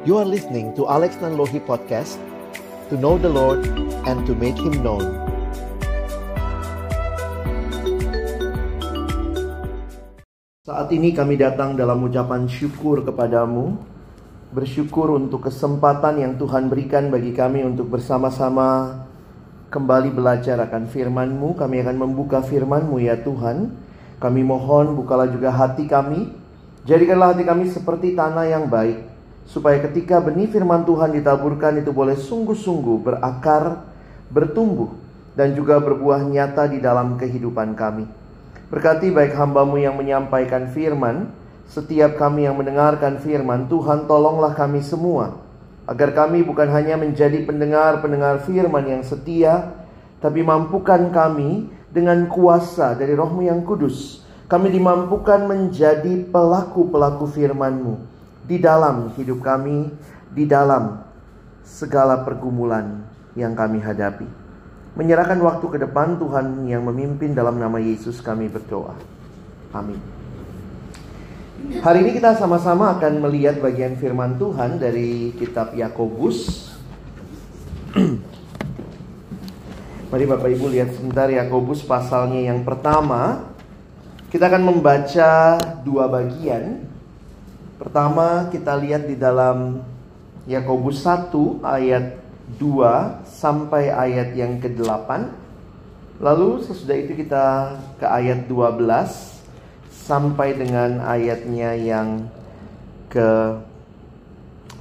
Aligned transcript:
You 0.00 0.16
are 0.16 0.24
listening 0.24 0.72
to 0.80 0.88
Alex 0.88 1.20
Nanlohi 1.20 1.60
Podcast 1.60 2.16
To 2.88 2.96
know 2.96 3.20
the 3.20 3.28
Lord 3.28 3.68
and 4.08 4.24
to 4.24 4.32
make 4.32 4.56
Him 4.56 4.80
known 4.80 5.04
Saat 10.64 10.88
ini 10.96 11.12
kami 11.12 11.36
datang 11.36 11.76
dalam 11.76 12.00
ucapan 12.00 12.48
syukur 12.48 13.04
kepadamu 13.04 13.76
Bersyukur 14.56 15.20
untuk 15.20 15.52
kesempatan 15.52 16.16
yang 16.16 16.40
Tuhan 16.40 16.72
berikan 16.72 17.12
bagi 17.12 17.36
kami 17.36 17.68
untuk 17.68 17.92
bersama-sama 17.92 19.04
kembali 19.68 20.16
belajar 20.16 20.58
akan 20.64 20.88
firman-Mu. 20.88 21.54
Kami 21.60 21.76
akan 21.86 21.96
membuka 22.00 22.42
firman-Mu 22.42 23.04
ya 23.04 23.20
Tuhan. 23.20 23.70
Kami 24.16 24.40
mohon 24.42 24.98
bukalah 24.98 25.30
juga 25.30 25.54
hati 25.54 25.86
kami. 25.86 26.32
Jadikanlah 26.88 27.36
hati 27.36 27.44
kami 27.46 27.70
seperti 27.70 28.18
tanah 28.18 28.48
yang 28.48 28.66
baik. 28.66 29.09
Supaya 29.50 29.82
ketika 29.82 30.22
benih 30.22 30.46
firman 30.46 30.86
Tuhan 30.86 31.10
ditaburkan 31.10 31.82
itu 31.82 31.90
boleh 31.90 32.14
sungguh-sungguh 32.14 33.02
berakar, 33.02 33.82
bertumbuh. 34.30 34.94
Dan 35.34 35.58
juga 35.58 35.82
berbuah 35.82 36.22
nyata 36.22 36.70
di 36.70 36.78
dalam 36.78 37.18
kehidupan 37.18 37.74
kami. 37.74 38.06
Berkati 38.70 39.10
baik 39.10 39.34
hambamu 39.34 39.78
yang 39.82 39.98
menyampaikan 39.98 40.70
firman. 40.70 41.34
Setiap 41.70 42.18
kami 42.18 42.46
yang 42.46 42.58
mendengarkan 42.58 43.18
firman, 43.18 43.66
Tuhan 43.70 44.06
tolonglah 44.10 44.54
kami 44.58 44.82
semua 44.82 45.38
agar 45.90 46.14
kami 46.14 46.46
bukan 46.46 46.70
hanya 46.70 46.94
menjadi 46.94 47.42
pendengar-pendengar 47.42 48.46
firman 48.46 48.86
yang 48.86 49.02
setia, 49.02 49.74
tapi 50.22 50.42
mampukan 50.46 51.10
kami 51.10 51.66
dengan 51.90 52.30
kuasa 52.30 52.94
dari 52.94 53.18
rohmu 53.18 53.42
yang 53.42 53.66
kudus. 53.66 54.22
Kami 54.46 54.70
dimampukan 54.70 55.46
menjadi 55.46 56.26
pelaku-pelaku 56.30 57.26
firman-Mu 57.30 58.19
di 58.50 58.58
dalam 58.58 59.14
hidup 59.14 59.46
kami, 59.46 59.94
di 60.34 60.42
dalam 60.42 60.98
segala 61.62 62.26
pergumulan 62.26 63.06
yang 63.38 63.54
kami 63.54 63.78
hadapi. 63.78 64.26
Menyerahkan 64.98 65.38
waktu 65.38 65.66
ke 65.70 65.78
depan 65.86 66.18
Tuhan 66.18 66.66
yang 66.66 66.82
memimpin 66.82 67.30
dalam 67.30 67.62
nama 67.62 67.78
Yesus 67.78 68.18
kami 68.18 68.50
berdoa. 68.50 68.98
Amin. 69.70 70.02
Hari 71.78 72.02
ini 72.02 72.18
kita 72.18 72.34
sama-sama 72.34 72.98
akan 72.98 73.22
melihat 73.22 73.62
bagian 73.62 73.94
firman 73.94 74.34
Tuhan 74.34 74.82
dari 74.82 75.30
kitab 75.38 75.70
Yakobus. 75.78 76.74
Mari 80.10 80.26
Bapak 80.26 80.50
Ibu 80.50 80.74
lihat 80.74 80.90
sebentar 80.98 81.30
Yakobus 81.30 81.86
pasalnya 81.86 82.50
yang 82.50 82.66
pertama. 82.66 83.46
Kita 84.26 84.50
akan 84.50 84.74
membaca 84.74 85.54
dua 85.86 86.10
bagian. 86.10 86.89
Pertama 87.80 88.52
kita 88.52 88.76
lihat 88.76 89.08
di 89.08 89.16
dalam 89.16 89.80
Yakobus 90.44 91.00
1 91.00 91.32
ayat 91.64 92.20
2 92.60 93.24
sampai 93.24 93.88
ayat 93.88 94.36
yang 94.36 94.60
ke-8. 94.60 95.08
Lalu 96.20 96.60
sesudah 96.60 96.96
itu 97.00 97.16
kita 97.16 97.72
ke 97.96 98.04
ayat 98.04 98.44
12 98.44 98.84
sampai 99.88 100.60
dengan 100.60 101.00
ayatnya 101.00 101.72
yang 101.72 102.28
ke 103.08 103.56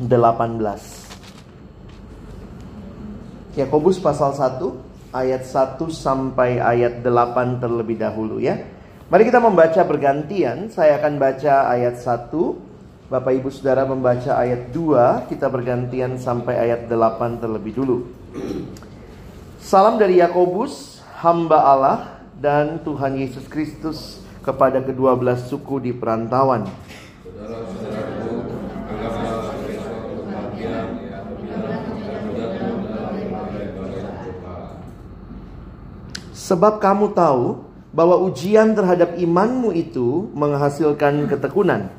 18. 0.03 0.59
Yakobus 3.55 3.95
pasal 4.03 4.35
1 4.35 5.15
ayat 5.15 5.47
1 5.47 5.87
sampai 5.87 6.59
ayat 6.59 6.99
8 6.99 7.63
terlebih 7.63 7.95
dahulu 7.95 8.43
ya. 8.43 8.59
Mari 9.07 9.23
kita 9.23 9.39
membaca 9.39 9.87
bergantian. 9.87 10.67
Saya 10.67 10.99
akan 10.99 11.15
baca 11.15 11.71
ayat 11.71 11.95
1, 11.95 12.67
Bapak 13.09 13.41
Ibu 13.41 13.49
Saudara 13.49 13.89
membaca 13.89 14.37
ayat 14.37 14.69
2, 14.69 15.33
kita 15.33 15.49
bergantian 15.49 16.21
sampai 16.21 16.61
ayat 16.61 16.85
8 16.85 17.41
terlebih 17.41 17.81
dulu. 17.81 18.05
Salam 19.57 19.97
dari 19.97 20.21
Yakobus, 20.21 21.01
hamba 21.17 21.57
Allah 21.57 22.21
dan 22.37 22.77
Tuhan 22.85 23.17
Yesus 23.17 23.49
Kristus 23.49 24.21
kepada 24.45 24.77
kedua 24.85 25.17
belas 25.17 25.49
suku 25.49 25.81
di 25.81 25.89
perantauan. 25.89 26.69
Sebab 36.29 36.77
kamu 36.77 37.17
tahu 37.17 37.65
bahwa 37.89 38.21
ujian 38.21 38.77
terhadap 38.77 39.17
imanmu 39.17 39.73
itu 39.73 40.29
menghasilkan 40.37 41.25
ketekunan. 41.25 41.98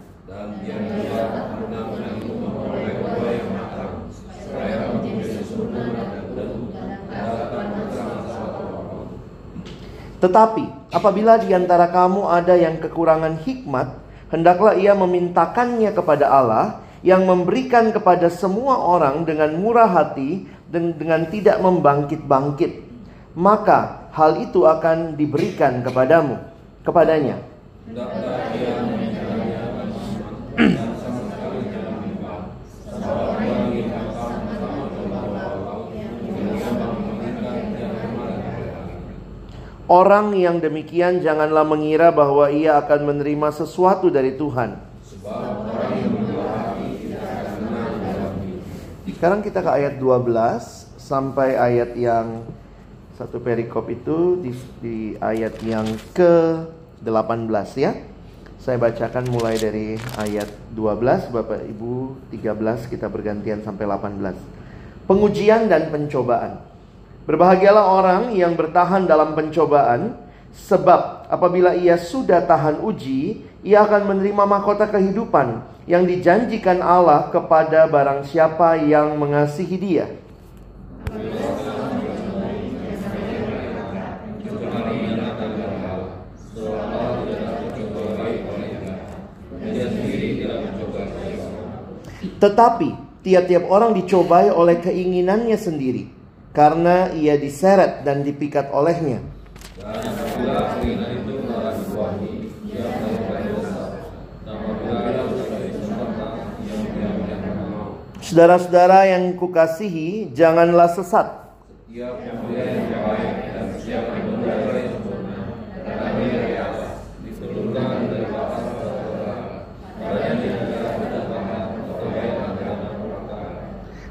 Tetapi 10.21 10.81
Apabila 10.91 11.39
di 11.39 11.55
antara 11.55 11.87
kamu 11.87 12.27
ada 12.27 12.59
yang 12.59 12.83
kekurangan 12.83 13.39
hikmat, 13.47 13.95
hendaklah 14.35 14.75
ia 14.75 14.91
memintakannya 14.91 15.95
kepada 15.95 16.27
Allah 16.27 16.83
yang 17.07 17.31
memberikan 17.31 17.95
kepada 17.95 18.27
semua 18.27 18.75
orang 18.75 19.23
dengan 19.23 19.55
murah 19.55 19.87
hati 19.87 20.51
dan 20.67 20.99
dengan 20.99 21.31
tidak 21.31 21.63
membangkit-bangkit. 21.63 22.91
Maka 23.39 24.11
hal 24.11 24.43
itu 24.43 24.67
akan 24.67 25.15
diberikan 25.15 25.87
kepadamu, 25.87 26.43
kepadanya. 26.83 27.39
Orang 39.91 40.39
yang 40.39 40.63
demikian 40.63 41.19
janganlah 41.19 41.67
mengira 41.67 42.15
bahwa 42.15 42.47
ia 42.47 42.79
akan 42.79 43.11
menerima 43.11 43.51
sesuatu 43.51 44.07
dari 44.07 44.39
Tuhan. 44.39 44.79
Sekarang 49.11 49.43
kita 49.43 49.59
ke 49.67 49.71
ayat 49.75 49.99
12 49.99 50.31
sampai 50.95 51.59
ayat 51.59 51.99
yang 51.99 52.47
satu 53.19 53.43
perikop 53.43 53.91
itu 53.91 54.39
di, 54.39 54.55
di 54.79 54.97
ayat 55.19 55.59
yang 55.67 55.91
ke 56.15 56.63
18 57.03 57.51
ya. 57.75 57.99
Saya 58.63 58.79
bacakan 58.79 59.27
mulai 59.27 59.59
dari 59.59 59.99
ayat 60.15 60.55
12 60.71 61.35
Bapak 61.35 61.67
Ibu 61.67 62.31
13 62.31 62.95
kita 62.95 63.11
bergantian 63.11 63.67
sampai 63.67 63.91
18. 63.91 64.39
Pengujian 65.11 65.67
dan 65.67 65.91
pencobaan. 65.91 66.70
Berbahagialah 67.29 67.85
orang 67.85 68.23
yang 68.33 68.57
bertahan 68.57 69.05
dalam 69.05 69.37
pencobaan, 69.37 70.17
sebab 70.51 71.29
apabila 71.29 71.77
ia 71.77 72.01
sudah 72.01 72.43
tahan 72.49 72.81
uji, 72.81 73.45
ia 73.61 73.85
akan 73.85 74.17
menerima 74.17 74.45
mahkota 74.49 74.89
kehidupan 74.89 75.61
yang 75.85 76.09
dijanjikan 76.09 76.81
Allah 76.81 77.29
kepada 77.29 77.85
barang 77.87 78.25
siapa 78.25 78.81
yang 78.81 79.21
mengasihi 79.21 79.77
Dia. 79.77 80.07
Tetapi 92.41 92.89
tiap-tiap 93.21 93.69
orang 93.69 93.93
dicobai 93.93 94.49
oleh 94.49 94.81
keinginannya 94.81 95.61
sendiri 95.61 96.20
karena 96.51 97.15
ia 97.15 97.39
diseret 97.39 98.03
dan 98.03 98.27
dipikat 98.27 98.75
olehnya. 98.75 99.23
Saudara-saudara 108.21 109.11
yang 109.11 109.35
kukasihi, 109.35 110.31
janganlah 110.31 110.87
sesat. 110.95 111.51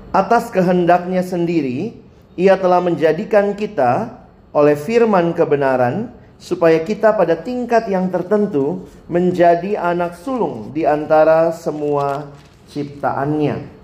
Atas 0.09 0.51
kehendaknya 0.51 1.23
sendiri, 1.23 2.08
ia 2.39 2.55
telah 2.55 2.79
menjadikan 2.79 3.51
kita 3.51 4.15
oleh 4.55 4.79
firman 4.79 5.35
kebenaran 5.35 6.15
supaya 6.39 6.79
kita 6.87 7.11
pada 7.11 7.35
tingkat 7.35 7.91
yang 7.91 8.07
tertentu 8.07 8.87
menjadi 9.11 9.75
anak 9.75 10.15
sulung 10.15 10.71
di 10.71 10.87
antara 10.87 11.51
semua 11.51 12.31
ciptaannya. 12.71 13.75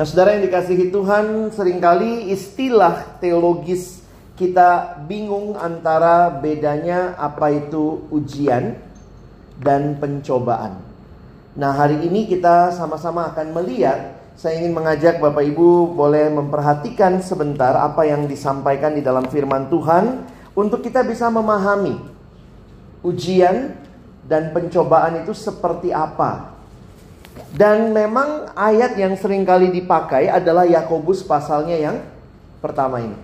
Nah, 0.00 0.04
saudara 0.08 0.32
yang 0.40 0.48
dikasihi 0.48 0.88
Tuhan, 0.88 1.52
sering 1.52 1.76
kali 1.76 2.32
istilah 2.32 3.20
teologis 3.20 4.00
kita 4.40 5.04
bingung 5.04 5.60
antara 5.60 6.32
bedanya 6.32 7.20
apa 7.20 7.52
itu 7.52 8.08
ujian 8.08 8.80
dan 9.60 10.00
pencobaan. 10.00 10.80
Nah, 11.52 11.72
hari 11.72 12.00
ini 12.00 12.28
kita 12.28 12.72
sama-sama 12.72 13.28
akan 13.32 13.52
melihat 13.60 14.15
saya 14.36 14.60
ingin 14.60 14.76
mengajak 14.76 15.16
Bapak 15.16 15.48
Ibu 15.48 15.96
boleh 15.96 16.28
memperhatikan 16.28 17.24
sebentar 17.24 17.72
apa 17.72 18.04
yang 18.04 18.28
disampaikan 18.28 18.92
di 18.92 19.00
dalam 19.00 19.24
firman 19.32 19.72
Tuhan 19.72 20.28
untuk 20.52 20.84
kita 20.84 21.00
bisa 21.08 21.32
memahami 21.32 21.96
ujian 23.00 23.72
dan 24.28 24.52
pencobaan 24.52 25.24
itu 25.24 25.32
seperti 25.32 25.88
apa. 25.88 26.52
Dan 27.56 27.96
memang 27.96 28.52
ayat 28.52 29.00
yang 29.00 29.16
sering 29.16 29.48
kali 29.48 29.72
dipakai 29.72 30.28
adalah 30.28 30.68
Yakobus 30.68 31.24
pasalnya 31.24 31.80
yang 31.80 31.96
pertama 32.60 33.00
ini. 33.00 33.16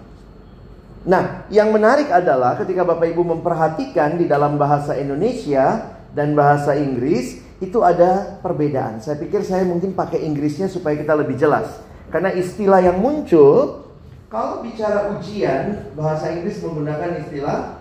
Nah, 1.05 1.45
yang 1.53 1.75
menarik 1.77 2.09
adalah 2.09 2.57
ketika 2.57 2.89
Bapak 2.89 3.13
Ibu 3.13 3.37
memperhatikan 3.37 4.17
di 4.17 4.25
dalam 4.25 4.57
bahasa 4.57 4.97
Indonesia 4.97 5.93
dan 6.17 6.33
bahasa 6.33 6.73
Inggris, 6.73 7.42
itu 7.63 7.79
ada 7.87 8.43
perbedaan. 8.43 8.99
Saya 8.99 9.15
pikir 9.23 9.47
saya 9.47 9.63
mungkin 9.63 9.95
pakai 9.95 10.27
Inggrisnya 10.27 10.67
supaya 10.67 10.99
kita 10.99 11.15
lebih 11.15 11.39
jelas. 11.39 11.79
Karena 12.11 12.35
istilah 12.35 12.83
yang 12.83 12.99
muncul, 12.99 13.87
kalau 14.27 14.67
bicara 14.67 15.15
ujian, 15.15 15.95
bahasa 15.95 16.35
Inggris 16.35 16.59
menggunakan 16.59 17.23
istilah 17.23 17.79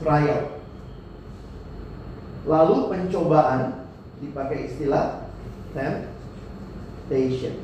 trial. 0.00 0.56
Lalu 2.48 2.76
pencobaan 2.88 3.84
dipakai 4.24 4.72
istilah 4.72 5.28
temptation. 5.76 7.54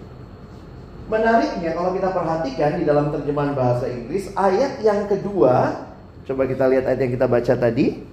Menariknya 1.07 1.71
kalau 1.73 1.95
kita 1.95 2.11
perhatikan 2.11 2.83
di 2.83 2.85
dalam 2.87 3.15
terjemahan 3.15 3.55
bahasa 3.57 3.89
Inggris, 3.89 4.29
ayat 4.37 4.83
yang 4.83 5.07
kedua, 5.07 5.87
coba 6.27 6.43
kita 6.51 6.67
lihat 6.67 6.85
ayat 6.91 7.01
yang 7.07 7.13
kita 7.15 7.27
baca 7.31 7.55
tadi. 7.57 8.06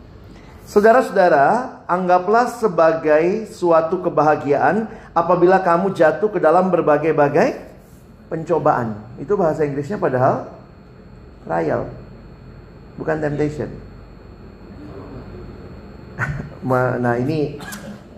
Saudara-saudara, 0.63 1.79
anggaplah 1.91 2.47
sebagai 2.47 3.51
suatu 3.51 3.99
kebahagiaan 3.99 4.87
apabila 5.11 5.59
kamu 5.59 5.91
jatuh 5.91 6.31
ke 6.31 6.39
dalam 6.39 6.71
berbagai-bagai 6.71 7.59
pencobaan. 8.31 8.95
Itu 9.19 9.35
bahasa 9.35 9.67
Inggrisnya 9.67 9.99
padahal 9.99 10.47
trial, 11.43 11.91
bukan 12.95 13.19
temptation. 13.19 13.69
nah 17.03 17.19
ini 17.19 17.59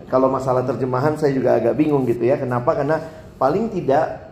kalau 0.06 0.30
masalah 0.30 0.62
terjemahan 0.62 1.18
saya 1.18 1.34
juga 1.34 1.58
agak 1.58 1.74
bingung 1.74 2.06
gitu 2.06 2.30
ya. 2.30 2.38
Kenapa? 2.38 2.78
Karena 2.78 3.02
paling 3.42 3.74
tidak 3.74 4.26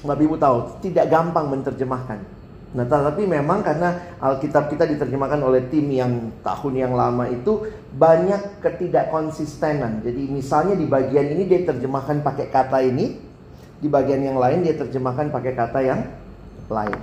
Bapak 0.00 0.24
Ibu 0.24 0.36
tahu, 0.40 0.58
tidak 0.80 1.12
gampang 1.12 1.48
menerjemahkan. 1.48 2.39
Nah, 2.70 2.86
tetapi 2.86 3.26
memang 3.26 3.66
karena 3.66 4.14
Alkitab 4.22 4.70
kita 4.70 4.86
diterjemahkan 4.86 5.42
oleh 5.42 5.66
tim 5.66 5.90
yang 5.90 6.30
tahun 6.46 6.74
yang 6.78 6.92
lama 6.94 7.26
itu 7.26 7.66
banyak 7.98 8.62
ketidakkonsistenan. 8.62 10.06
Jadi 10.06 10.30
misalnya 10.30 10.78
di 10.78 10.86
bagian 10.86 11.34
ini 11.34 11.50
dia 11.50 11.66
terjemahkan 11.66 12.22
pakai 12.22 12.46
kata 12.46 12.78
ini, 12.86 13.18
di 13.82 13.88
bagian 13.90 14.22
yang 14.22 14.38
lain 14.38 14.62
dia 14.62 14.78
terjemahkan 14.78 15.34
pakai 15.34 15.52
kata 15.58 15.80
yang 15.82 16.00
lain. 16.70 17.00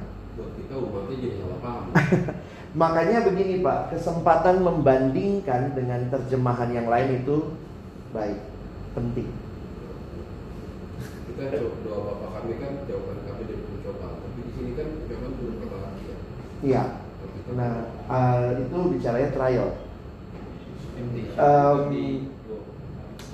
Makanya 2.82 3.28
begini 3.28 3.60
Pak, 3.60 3.92
kesempatan 3.92 4.64
membandingkan 4.64 5.76
dengan 5.76 6.08
terjemahan 6.08 6.72
yang 6.72 6.88
lain 6.88 7.20
itu 7.20 7.52
baik, 8.16 8.40
penting. 8.96 9.28
Kita 11.28 11.44
doa 11.84 12.00
Bapak 12.08 12.30
kami 12.40 12.54
kan 12.62 12.72
jawaban 12.88 13.20
kami 13.28 13.44
dari 13.52 13.64
mencoba, 13.68 14.08
tapi 14.22 14.40
di 14.42 14.52
sini 14.56 14.72
kan 14.78 14.88
memang 15.10 15.34
belum 15.38 15.58
Iya. 16.66 16.84
Nah, 17.54 17.86
uh, 18.10 18.58
itu 18.58 18.78
bicaranya 18.98 19.30
trial. 19.32 19.70
Um, 21.38 21.94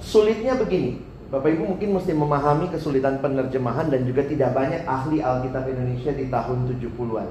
sulitnya 0.04 0.60
begini, 0.60 1.00
Bapak 1.32 1.50
Ibu 1.56 1.64
mungkin 1.74 1.96
mesti 1.96 2.12
memahami 2.14 2.70
kesulitan 2.70 3.24
penerjemahan 3.24 3.88
dan 3.88 4.04
juga 4.06 4.28
tidak 4.28 4.54
banyak 4.54 4.84
ahli 4.86 5.24
Alkitab 5.24 5.66
Indonesia 5.72 6.12
di 6.12 6.28
tahun 6.28 6.70
70-an. 6.70 7.30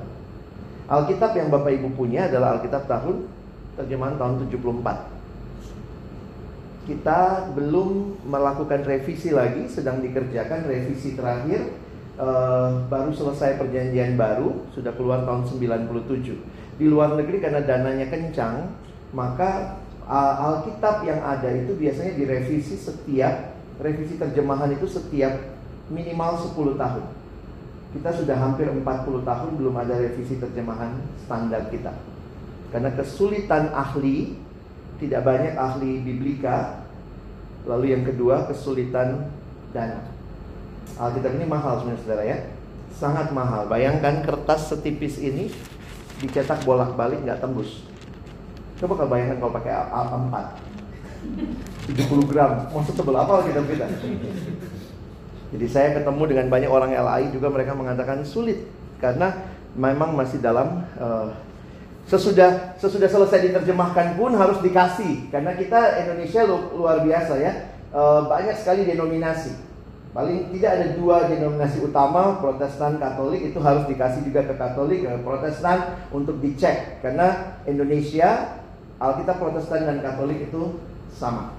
Alkitab 0.89 1.39
yang 1.39 1.49
Bapak 1.53 1.71
Ibu 1.79 1.95
punya 1.95 2.27
adalah 2.27 2.59
Alkitab 2.59 2.91
tahun 2.91 3.29
terjemahan 3.79 4.17
tahun 4.19 4.49
74. 4.49 5.23
Kita 6.83 7.21
belum 7.55 8.19
melakukan 8.27 8.83
revisi 8.83 9.31
lagi, 9.31 9.71
sedang 9.71 10.03
dikerjakan 10.03 10.67
revisi 10.67 11.15
terakhir 11.15 11.71
uh, 12.19 12.85
baru 12.89 13.13
selesai 13.13 13.61
perjanjian 13.61 14.17
baru, 14.17 14.67
sudah 14.73 14.93
keluar 14.97 15.25
tahun 15.25 15.49
97. 15.49 16.81
Di 16.81 16.87
luar 16.89 17.15
negeri 17.17 17.39
karena 17.41 17.63
dananya 17.63 18.09
kencang, 18.09 18.73
maka 19.13 19.81
uh, 20.09 20.35
Alkitab 20.51 21.05
yang 21.07 21.21
ada 21.23 21.49
itu 21.53 21.77
biasanya 21.77 22.17
direvisi 22.17 22.75
setiap 22.77 23.53
revisi 23.83 24.15
terjemahan 24.21 24.71
itu 24.73 24.87
setiap 24.87 25.33
minimal 25.89 26.39
10 26.39 26.79
tahun. 26.79 27.05
Kita 27.93 28.11
sudah 28.15 28.37
hampir 28.41 28.71
40 28.71 28.85
tahun 29.25 29.51
belum 29.59 29.75
ada 29.77 30.01
revisi 30.01 30.41
terjemahan 30.41 30.97
standar 31.27 31.69
kita. 31.69 31.93
Karena 32.73 32.89
kesulitan 32.97 33.69
ahli, 33.77 34.33
tidak 34.97 35.21
banyak 35.29 35.55
ahli 35.61 36.01
biblika. 36.01 36.89
Lalu 37.69 37.93
yang 37.93 38.05
kedua, 38.09 38.49
kesulitan 38.49 39.29
dana. 39.77 40.12
Alkitab 40.99 41.33
ini 41.37 41.47
mahal 41.49 41.81
sebenarnya 41.81 42.03
saudara 42.03 42.23
ya. 42.25 42.39
Sangat 42.93 43.33
mahal. 43.33 43.67
Bayangkan 43.67 44.25
kertas 44.25 44.73
setipis 44.73 45.17
ini 45.19 45.49
Dicetak 46.23 46.63
bolak-balik 46.63 47.19
nggak 47.27 47.43
tembus. 47.43 47.83
Coba 48.79 48.95
kalau 48.95 49.11
bayangkan 49.11 49.43
kalau 49.43 49.53
pakai 49.59 49.75
A4 49.75 50.35
70 51.91 52.31
gram. 52.31 52.53
Maksud 52.71 52.95
tebel 52.95 53.19
apa 53.19 53.43
Alkitab 53.43 53.67
kita? 53.67 53.87
Jadi 55.53 55.67
saya 55.67 55.99
ketemu 55.99 56.23
dengan 56.31 56.47
banyak 56.47 56.71
orang 56.71 56.95
LAI 56.95 57.35
juga 57.35 57.51
mereka 57.51 57.75
mengatakan 57.75 58.23
sulit. 58.23 58.71
Karena 59.03 59.35
memang 59.75 60.15
masih 60.15 60.39
dalam 60.39 60.87
uh, 60.95 61.35
sesudah 62.07 62.79
sesudah 62.79 63.11
selesai 63.11 63.51
diterjemahkan 63.51 64.15
pun 64.15 64.39
harus 64.39 64.63
dikasih. 64.63 65.27
Karena 65.35 65.59
kita 65.59 66.07
Indonesia 66.07 66.47
luar 66.47 67.03
biasa 67.03 67.35
ya. 67.43 67.53
Uh, 67.91 68.31
banyak 68.31 68.55
sekali 68.63 68.87
denominasi 68.87 69.72
Paling 70.13 70.53
tidak 70.53 70.71
ada 70.77 70.87
dua 70.93 71.25
denominasi 71.25 71.81
utama, 71.89 72.37
Protestan, 72.37 73.01
Katolik 73.01 73.49
itu 73.49 73.57
harus 73.65 73.89
dikasih 73.89 74.29
juga 74.29 74.45
ke 74.45 74.55
Katolik, 74.61 75.09
ke 75.09 75.13
Protestan 75.25 76.05
untuk 76.13 76.37
dicek 76.45 77.01
karena 77.01 77.57
Indonesia 77.65 78.61
Alkitab 79.01 79.41
Protestan 79.41 79.89
dan 79.89 80.05
Katolik 80.05 80.53
itu 80.53 80.77
sama. 81.17 81.57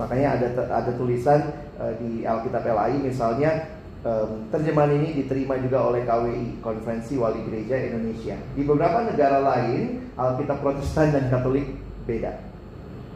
Makanya 0.00 0.40
ada 0.40 0.48
ada 0.72 0.90
tulisan 0.96 1.52
uh, 1.76 1.92
di 2.00 2.24
Alkitab 2.24 2.64
LAI 2.64 3.04
misalnya 3.04 3.68
um, 4.00 4.48
terjemahan 4.48 4.96
ini 4.96 5.20
diterima 5.20 5.60
juga 5.60 5.92
oleh 5.92 6.08
KWI 6.08 6.64
Konferensi 6.64 7.20
Wali 7.20 7.44
Gereja 7.44 7.76
Indonesia. 7.84 8.36
Di 8.56 8.64
beberapa 8.64 9.04
negara 9.04 9.44
lain 9.44 10.08
Alkitab 10.16 10.64
Protestan 10.64 11.12
dan 11.12 11.28
Katolik 11.28 11.68
beda. 12.08 12.32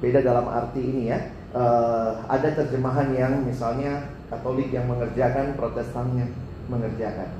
Beda 0.04 0.20
dalam 0.20 0.44
arti 0.44 0.84
ini 0.84 1.08
ya. 1.08 1.24
Uh, 1.54 2.20
ada 2.28 2.50
terjemahan 2.52 3.14
yang 3.14 3.46
misalnya 3.46 4.10
Katolik 4.34 4.74
yang 4.74 4.90
mengerjakan, 4.90 5.54
Protestan 5.54 6.10
yang 6.18 6.30
mengerjakan. 6.66 7.30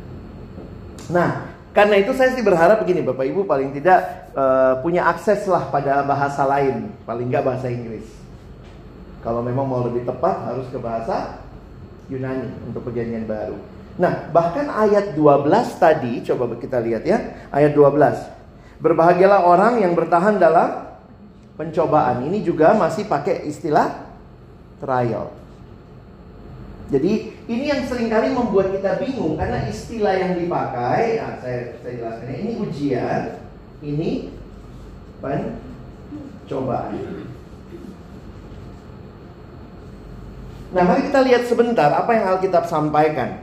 Nah, 1.10 1.50
karena 1.74 1.98
itu 1.98 2.14
saya 2.14 2.30
sih 2.38 2.46
berharap 2.46 2.78
begini 2.86 3.02
Bapak 3.02 3.26
Ibu 3.26 3.50
paling 3.50 3.74
tidak 3.74 4.30
uh, 4.38 4.78
punya 4.78 5.10
akses 5.10 5.42
lah 5.50 5.74
pada 5.74 6.06
bahasa 6.06 6.46
lain, 6.46 6.94
paling 7.02 7.26
nggak 7.26 7.42
bahasa 7.42 7.66
Inggris. 7.66 8.06
Kalau 9.26 9.42
memang 9.42 9.66
mau 9.66 9.82
lebih 9.82 10.06
tepat 10.06 10.54
harus 10.54 10.70
ke 10.70 10.78
bahasa 10.78 11.42
Yunani 12.06 12.46
untuk 12.70 12.86
perjanjian 12.86 13.26
baru. 13.26 13.58
Nah, 13.98 14.30
bahkan 14.30 14.70
ayat 14.70 15.18
12 15.18 15.50
tadi 15.82 16.22
coba 16.22 16.54
kita 16.62 16.78
lihat 16.78 17.02
ya, 17.02 17.18
ayat 17.50 17.74
12. 17.74 18.78
Berbahagialah 18.78 19.42
orang 19.42 19.82
yang 19.82 19.98
bertahan 19.98 20.38
dalam 20.38 20.94
pencobaan. 21.58 22.22
Ini 22.26 22.42
juga 22.46 22.74
masih 22.74 23.10
pakai 23.10 23.50
istilah 23.50 24.06
trial. 24.78 25.30
Jadi 26.94 27.34
ini 27.50 27.64
yang 27.66 27.82
sering 27.90 28.06
kali 28.06 28.30
membuat 28.30 28.70
kita 28.70 29.02
bingung 29.02 29.34
karena 29.34 29.66
istilah 29.66 30.14
yang 30.14 30.38
dipakai, 30.38 31.18
nah 31.18 31.42
saya, 31.42 31.74
saya 31.82 31.94
jelaskan 31.98 32.30
ini 32.38 32.50
ujian, 32.62 33.22
ini 33.82 34.30
pencobaan. 35.18 36.94
Nah 40.70 40.82
mari 40.86 41.02
kita 41.10 41.20
lihat 41.26 41.42
sebentar 41.50 41.90
apa 41.90 42.14
yang 42.14 42.38
Alkitab 42.38 42.70
sampaikan. 42.70 43.42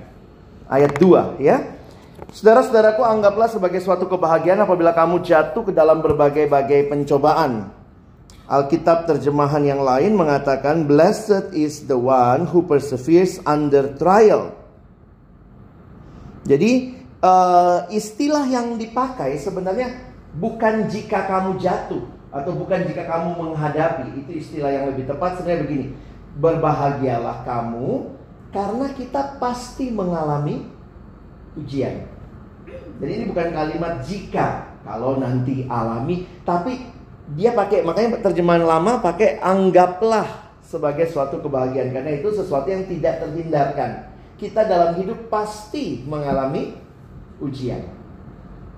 Ayat 0.71 0.95
2 0.95 1.43
ya. 1.43 1.75
Saudara-saudaraku 2.31 3.03
anggaplah 3.03 3.51
sebagai 3.51 3.83
suatu 3.83 4.07
kebahagiaan 4.07 4.63
apabila 4.63 4.95
kamu 4.95 5.19
jatuh 5.27 5.67
ke 5.67 5.75
dalam 5.75 5.99
berbagai-bagai 5.99 6.87
pencobaan 6.87 7.80
Alkitab 8.51 9.07
terjemahan 9.07 9.63
yang 9.63 9.79
lain 9.79 10.11
mengatakan 10.19 10.83
blessed 10.83 11.55
is 11.55 11.87
the 11.87 11.95
one 11.95 12.43
who 12.51 12.67
perseveres 12.67 13.39
under 13.47 13.95
trial. 13.95 14.51
Jadi 16.43 16.99
uh, 17.23 17.87
istilah 17.87 18.43
yang 18.51 18.75
dipakai 18.75 19.39
sebenarnya 19.39 19.95
bukan 20.35 20.91
jika 20.91 21.31
kamu 21.31 21.63
jatuh 21.63 22.03
atau 22.27 22.51
bukan 22.51 22.91
jika 22.91 23.07
kamu 23.07 23.39
menghadapi. 23.39 24.19
Itu 24.19 24.35
istilah 24.35 24.67
yang 24.67 24.85
lebih 24.91 25.07
tepat 25.07 25.39
sebenarnya 25.39 25.63
begini. 25.63 25.87
berbahagialah 26.31 27.43
kamu 27.43 28.07
karena 28.55 28.87
kita 28.95 29.35
pasti 29.35 29.91
mengalami 29.91 30.63
ujian. 31.59 32.07
Jadi 33.03 33.11
ini 33.11 33.25
bukan 33.27 33.51
kalimat 33.51 33.99
jika 34.05 34.79
kalau 34.87 35.19
nanti 35.19 35.67
alami, 35.67 36.23
tapi 36.47 36.79
dia 37.35 37.55
pakai 37.55 37.83
makanya 37.87 38.19
terjemahan 38.19 38.65
lama 38.67 38.99
pakai 38.99 39.39
anggaplah 39.39 40.51
sebagai 40.63 41.07
suatu 41.07 41.39
kebahagiaan 41.43 41.91
karena 41.91 42.19
itu 42.19 42.31
sesuatu 42.31 42.67
yang 42.67 42.87
tidak 42.87 43.23
terhindarkan. 43.23 44.11
Kita 44.39 44.65
dalam 44.65 44.97
hidup 44.97 45.29
pasti 45.29 46.01
mengalami 46.07 46.73
ujian. 47.43 47.85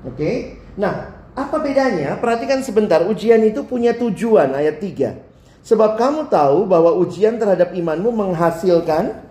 Oke? 0.03 0.17
Okay? 0.17 0.35
Nah, 0.75 1.13
apa 1.33 1.57
bedanya? 1.63 2.19
Perhatikan 2.19 2.59
sebentar, 2.59 3.05
ujian 3.07 3.39
itu 3.45 3.63
punya 3.63 3.95
tujuan 3.95 4.51
ayat 4.51 4.81
3. 4.81 5.23
Sebab 5.63 5.95
kamu 5.95 6.27
tahu 6.27 6.67
bahwa 6.67 6.91
ujian 6.99 7.39
terhadap 7.39 7.71
imanmu 7.71 8.11
menghasilkan 8.11 9.23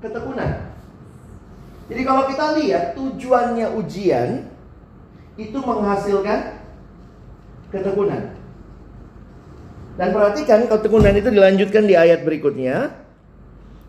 ketekunan. 0.00 0.72
Jadi 1.86 2.02
kalau 2.02 2.24
kita 2.26 2.56
lihat 2.56 2.96
tujuannya 2.96 3.66
ujian 3.76 4.48
itu 5.36 5.58
menghasilkan 5.60 6.56
ketekunan. 7.68 8.35
Dan 9.96 10.12
perhatikan 10.12 10.68
ketekunan 10.68 11.16
itu 11.16 11.32
dilanjutkan 11.32 11.88
di 11.88 11.96
ayat 11.96 12.20
berikutnya. 12.20 12.92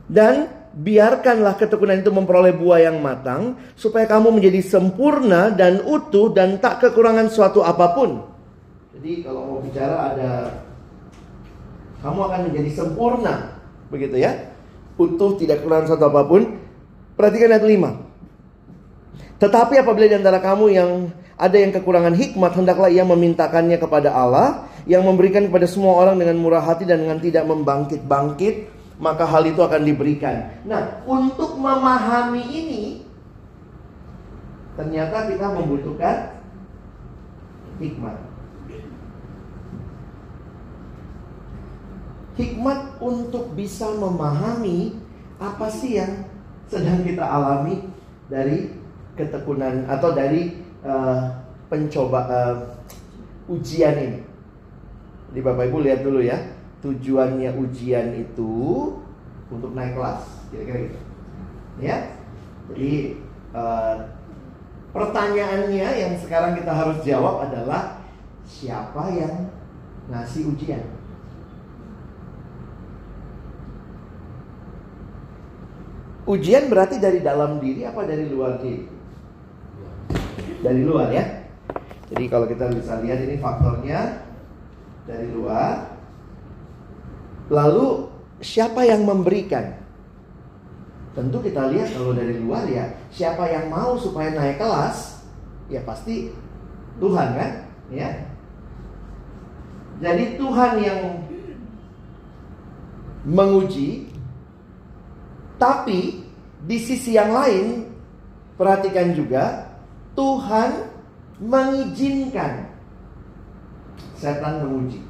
Dan 0.08 0.48
biarkanlah 0.72 1.60
ketekunan 1.60 2.00
itu 2.00 2.14
memperoleh 2.14 2.56
buah 2.56 2.88
yang 2.88 3.04
matang 3.04 3.60
supaya 3.76 4.08
kamu 4.08 4.40
menjadi 4.40 4.64
sempurna 4.64 5.52
dan 5.52 5.84
utuh 5.84 6.32
dan 6.32 6.64
tak 6.64 6.80
kekurangan 6.80 7.28
suatu 7.28 7.60
apa 7.60 7.92
pun. 7.92 8.24
Jadi 8.96 9.26
kalau 9.26 9.42
mau 9.46 9.60
bicara 9.60 10.16
ada 10.16 10.32
kamu 12.00 12.20
akan 12.30 12.42
menjadi 12.50 12.70
sempurna, 12.72 13.58
begitu 13.90 14.16
ya? 14.22 14.54
Utuh 14.96 15.36
tidak 15.36 15.60
kekurangan 15.62 15.92
suatu 15.92 16.06
apa 16.08 16.22
pun. 16.24 16.42
Perhatikan 17.18 17.52
ayat 17.52 17.66
5. 17.66 19.42
Tetapi 19.42 19.74
apabila 19.82 20.06
di 20.06 20.16
antara 20.18 20.40
kamu 20.40 20.66
yang 20.72 20.92
ada 21.38 21.58
yang 21.58 21.70
kekurangan 21.74 22.14
hikmat, 22.14 22.54
hendaklah 22.58 22.90
ia 22.90 23.06
memintakannya 23.06 23.78
kepada 23.78 24.14
Allah 24.14 24.70
yang 24.88 25.04
memberikan 25.04 25.52
kepada 25.52 25.68
semua 25.68 26.00
orang 26.00 26.16
dengan 26.16 26.40
murah 26.40 26.64
hati 26.64 26.88
dan 26.88 27.04
dengan 27.04 27.20
tidak 27.20 27.44
membangkit-bangkit, 27.44 28.72
maka 28.98 29.28
hal 29.28 29.44
itu 29.44 29.60
akan 29.60 29.84
diberikan. 29.84 30.48
Nah, 30.64 31.04
untuk 31.04 31.60
memahami 31.60 32.44
ini, 32.48 32.86
ternyata 34.80 35.28
kita 35.28 35.48
membutuhkan 35.54 36.40
hikmat. 37.84 38.16
Hikmat 42.40 42.80
untuk 43.04 43.52
bisa 43.60 43.92
memahami 43.92 44.96
apa 45.42 45.68
sih 45.68 46.00
yang 46.00 46.24
sedang 46.72 47.04
kita 47.04 47.26
alami 47.28 47.84
dari 48.32 48.72
ketekunan 49.18 49.90
atau 49.90 50.14
dari 50.14 50.54
uh, 50.86 51.34
pencoba 51.68 52.22
uh, 52.30 52.56
ujian 53.50 53.98
ini. 53.98 54.27
Jadi 55.32 55.40
Bapak 55.44 55.68
Ibu 55.68 55.78
lihat 55.84 56.02
dulu 56.08 56.24
ya, 56.24 56.40
tujuannya 56.80 57.52
ujian 57.60 58.16
itu 58.16 58.54
untuk 59.52 59.72
naik 59.76 59.96
kelas, 59.96 60.24
kira-kira 60.52 60.88
gitu. 60.88 61.00
Ya, 61.78 61.98
jadi 62.72 62.94
uh, 63.54 63.96
pertanyaannya 64.96 65.90
yang 66.00 66.14
sekarang 66.18 66.58
kita 66.58 66.72
harus 66.74 66.98
jawab 67.04 67.44
adalah 67.48 68.02
siapa 68.48 69.12
yang 69.14 69.52
ngasih 70.08 70.48
ujian? 70.52 70.84
Ujian 76.28 76.68
berarti 76.68 77.00
dari 77.00 77.24
dalam 77.24 77.64
diri 77.64 77.88
apa 77.88 78.04
dari 78.04 78.28
luar 78.28 78.60
diri? 78.60 78.84
Dari 80.60 80.82
luar 80.84 81.08
ya. 81.16 81.24
Jadi 82.12 82.24
kalau 82.28 82.48
kita 82.52 82.68
bisa 82.68 83.00
lihat 83.00 83.24
ini 83.24 83.40
faktornya 83.40 84.27
dari 85.08 85.32
luar. 85.32 85.96
Lalu 87.48 88.12
siapa 88.44 88.84
yang 88.84 89.08
memberikan? 89.08 89.74
Tentu 91.16 91.42
kita 91.42 91.72
lihat 91.74 91.96
kalau 91.96 92.14
dari 92.14 92.38
luar 92.38 92.68
ya, 92.70 92.94
siapa 93.10 93.50
yang 93.50 93.72
mau 93.74 93.98
supaya 93.98 94.36
naik 94.36 94.62
kelas? 94.62 95.24
Ya 95.72 95.82
pasti 95.82 96.30
Tuhan 97.00 97.34
kan? 97.34 97.52
Ya. 97.90 98.12
Jadi 99.98 100.38
Tuhan 100.38 100.74
yang 100.78 101.02
menguji 103.26 104.14
tapi 105.58 106.22
di 106.64 106.78
sisi 106.78 107.18
yang 107.18 107.34
lain 107.34 107.90
perhatikan 108.56 109.18
juga 109.18 109.74
Tuhan 110.14 110.86
mengizinkan 111.42 112.67
setan 114.18 114.66
menguji. 114.66 115.04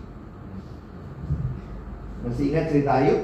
Masih 2.28 2.52
ingat 2.52 2.66
cerita 2.68 2.92
Ayub? 3.00 3.22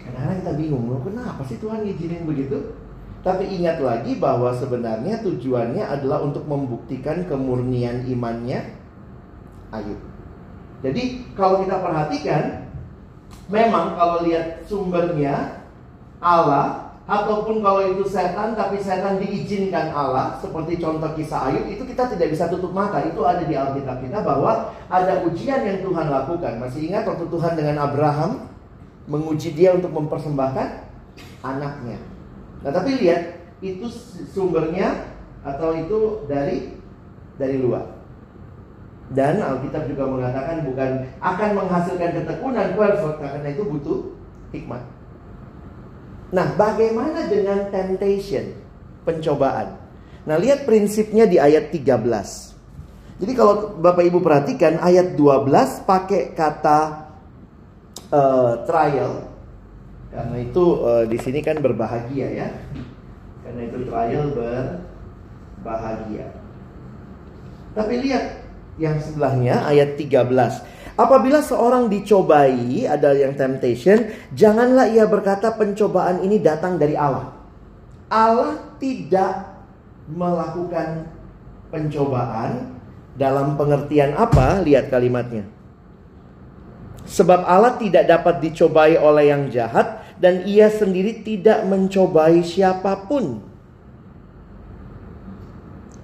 Kadang-kadang 0.00 0.38
kita 0.40 0.52
bingung, 0.56 0.84
loh 0.88 1.04
kenapa 1.04 1.44
sih 1.44 1.60
Tuhan 1.60 1.84
ngizinin 1.84 2.24
begitu? 2.24 2.72
Tapi 3.20 3.44
ingat 3.60 3.82
lagi 3.82 4.16
bahwa 4.16 4.54
sebenarnya 4.56 5.20
tujuannya 5.20 5.84
adalah 5.84 6.24
untuk 6.24 6.48
membuktikan 6.48 7.28
kemurnian 7.28 8.08
imannya 8.08 8.72
Ayub. 9.68 10.00
Jadi 10.80 11.28
kalau 11.36 11.60
kita 11.60 11.76
perhatikan, 11.82 12.72
memang 13.52 13.98
kalau 13.98 14.24
lihat 14.24 14.64
sumbernya 14.64 15.60
Allah 16.24 16.87
ataupun 17.08 17.64
kalau 17.64 17.80
itu 17.88 18.04
setan 18.04 18.52
tapi 18.52 18.76
setan 18.76 19.16
diizinkan 19.16 19.88
Allah 19.96 20.36
seperti 20.36 20.76
contoh 20.76 21.08
kisah 21.16 21.48
Ayub 21.48 21.64
itu 21.64 21.80
kita 21.88 22.04
tidak 22.12 22.36
bisa 22.36 22.52
tutup 22.52 22.76
mata. 22.76 23.00
Itu 23.00 23.24
ada 23.24 23.48
di 23.48 23.56
Alkitab 23.56 24.04
kita 24.04 24.20
bahwa 24.20 24.76
ada 24.92 25.24
ujian 25.24 25.64
yang 25.64 25.80
Tuhan 25.80 26.12
lakukan. 26.12 26.60
Masih 26.60 26.92
ingat 26.92 27.08
waktu 27.08 27.24
Tuhan 27.32 27.56
dengan 27.56 27.88
Abraham 27.88 28.44
menguji 29.08 29.56
dia 29.56 29.72
untuk 29.72 29.88
mempersembahkan 29.96 30.84
anaknya. 31.40 31.96
Nah 32.60 32.70
tapi 32.76 33.00
lihat 33.00 33.40
itu 33.64 33.88
sumbernya 34.28 35.16
atau 35.40 35.72
itu 35.72 36.28
dari 36.28 36.76
dari 37.40 37.56
luar. 37.56 37.88
Dan 39.08 39.40
Alkitab 39.40 39.88
juga 39.88 40.04
mengatakan 40.04 40.60
bukan 40.68 41.08
akan 41.24 41.50
menghasilkan 41.56 42.20
ketekunan 42.20 42.76
karena 43.16 43.48
itu 43.48 43.64
butuh 43.64 44.12
hikmat 44.52 44.97
Nah, 46.28 46.52
bagaimana 46.56 47.24
dengan 47.24 47.72
temptation? 47.72 48.52
Pencobaan. 49.08 49.80
Nah, 50.28 50.36
lihat 50.36 50.68
prinsipnya 50.68 51.24
di 51.24 51.40
ayat 51.40 51.72
13. 51.72 52.48
Jadi 53.18 53.32
kalau 53.34 53.80
Bapak 53.80 54.04
Ibu 54.06 54.22
perhatikan 54.22 54.78
ayat 54.78 55.16
12 55.16 55.88
pakai 55.88 56.36
kata 56.36 57.10
uh, 58.12 58.62
trial. 58.68 59.26
Karena 60.12 60.36
itu 60.38 60.64
uh, 60.84 61.04
di 61.08 61.18
sini 61.18 61.42
kan 61.42 61.58
berbahagia 61.58 62.28
ya. 62.30 62.48
Karena 63.42 63.60
itu 63.66 63.78
trial 63.88 64.24
berbahagia. 64.36 66.30
Tapi 67.74 67.94
lihat 68.04 68.24
yang 68.78 69.00
sebelahnya 69.02 69.66
ayat 69.66 69.98
13. 69.98 70.77
Apabila 70.98 71.38
seorang 71.38 71.86
dicobai, 71.86 72.82
ada 72.82 73.14
yang 73.14 73.38
temptation, 73.38 74.10
janganlah 74.34 74.90
ia 74.90 75.06
berkata 75.06 75.54
pencobaan 75.54 76.26
ini 76.26 76.42
datang 76.42 76.74
dari 76.74 76.98
Allah. 76.98 77.38
Allah 78.10 78.58
tidak 78.82 79.46
melakukan 80.10 81.06
pencobaan 81.70 82.74
dalam 83.14 83.54
pengertian 83.54 84.18
apa? 84.18 84.58
Lihat 84.66 84.90
kalimatnya. 84.90 85.46
Sebab 87.06 87.46
Allah 87.46 87.78
tidak 87.78 88.10
dapat 88.10 88.42
dicobai 88.42 88.98
oleh 88.98 89.30
yang 89.30 89.54
jahat 89.54 90.02
dan 90.18 90.42
ia 90.50 90.66
sendiri 90.66 91.22
tidak 91.22 91.62
mencobai 91.62 92.42
siapa 92.42 93.06
pun. 93.06 93.38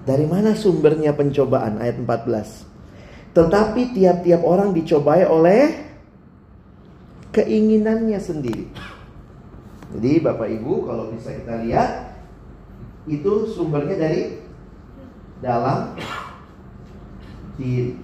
Dari 0.07 0.23
mana 0.23 0.55
sumbernya 0.55 1.11
pencobaan? 1.11 1.83
Ayat 1.83 1.99
14. 1.99 2.74
Tetapi 3.35 3.91
tiap-tiap 3.91 4.47
orang 4.47 4.71
dicobai 4.71 5.27
oleh 5.27 5.85
keinginannya 7.35 8.15
sendiri. 8.15 8.71
Jadi 9.95 10.11
Bapak 10.23 10.47
Ibu 10.47 10.87
kalau 10.87 11.11
bisa 11.11 11.35
kita 11.35 11.59
lihat 11.67 12.15
itu 13.11 13.51
sumbernya 13.51 13.99
dari 13.99 14.39
dalam 15.43 15.99
diri. 17.59 17.99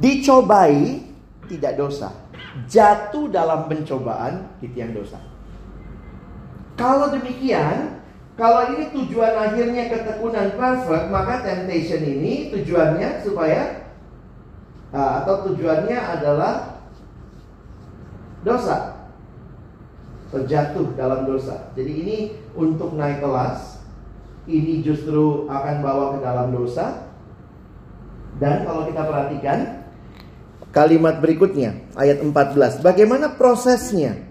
Dicobai 0.00 1.00
tidak 1.48 1.74
dosa. 1.80 2.12
Jatuh 2.68 3.32
dalam 3.32 3.66
pencobaan 3.66 4.52
itu 4.60 4.76
yang 4.76 4.92
dosa. 4.92 5.18
Kalau 6.78 7.12
demikian, 7.12 7.99
kalau 8.40 8.72
ini 8.72 8.88
tujuan 8.96 9.36
akhirnya 9.36 9.92
ketekunan 9.92 10.56
perfect, 10.56 11.12
maka 11.12 11.44
temptation 11.44 12.00
ini 12.00 12.48
tujuannya 12.48 13.20
supaya 13.20 13.80
Nah, 14.90 15.22
atau 15.22 15.50
tujuannya 15.50 15.98
adalah 15.98 16.82
dosa. 18.42 19.06
Terjatuh 20.30 20.94
dalam 20.94 21.26
dosa. 21.26 21.70
Jadi 21.74 21.92
ini 21.94 22.18
untuk 22.54 22.94
naik 22.94 23.22
kelas. 23.22 23.82
Ini 24.50 24.82
justru 24.82 25.46
akan 25.46 25.76
bawa 25.82 26.18
ke 26.18 26.26
dalam 26.26 26.48
dosa. 26.54 27.06
Dan 28.38 28.66
kalau 28.66 28.86
kita 28.86 29.02
perhatikan 29.06 29.58
kalimat 30.70 31.22
berikutnya 31.22 31.86
ayat 31.94 32.22
14. 32.22 32.82
Bagaimana 32.82 33.34
prosesnya? 33.34 34.26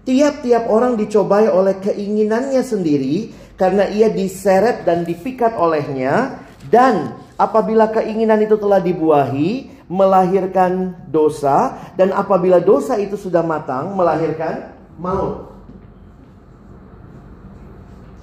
Tiap-tiap 0.00 0.66
orang 0.66 0.96
dicobai 0.96 1.46
oleh 1.46 1.76
keinginannya 1.76 2.64
sendiri 2.64 3.30
karena 3.60 3.84
ia 3.92 4.08
diseret 4.08 4.88
dan 4.88 5.04
dipikat 5.04 5.52
olehnya 5.52 6.40
dan 6.72 7.12
apabila 7.36 7.92
keinginan 7.92 8.40
itu 8.40 8.56
telah 8.56 8.80
dibuahi 8.80 9.68
melahirkan 9.84 10.96
dosa 11.12 11.76
dan 12.00 12.16
apabila 12.16 12.56
dosa 12.56 12.96
itu 12.96 13.20
sudah 13.20 13.44
matang 13.44 13.92
melahirkan 13.92 14.72
maut. 14.96 15.52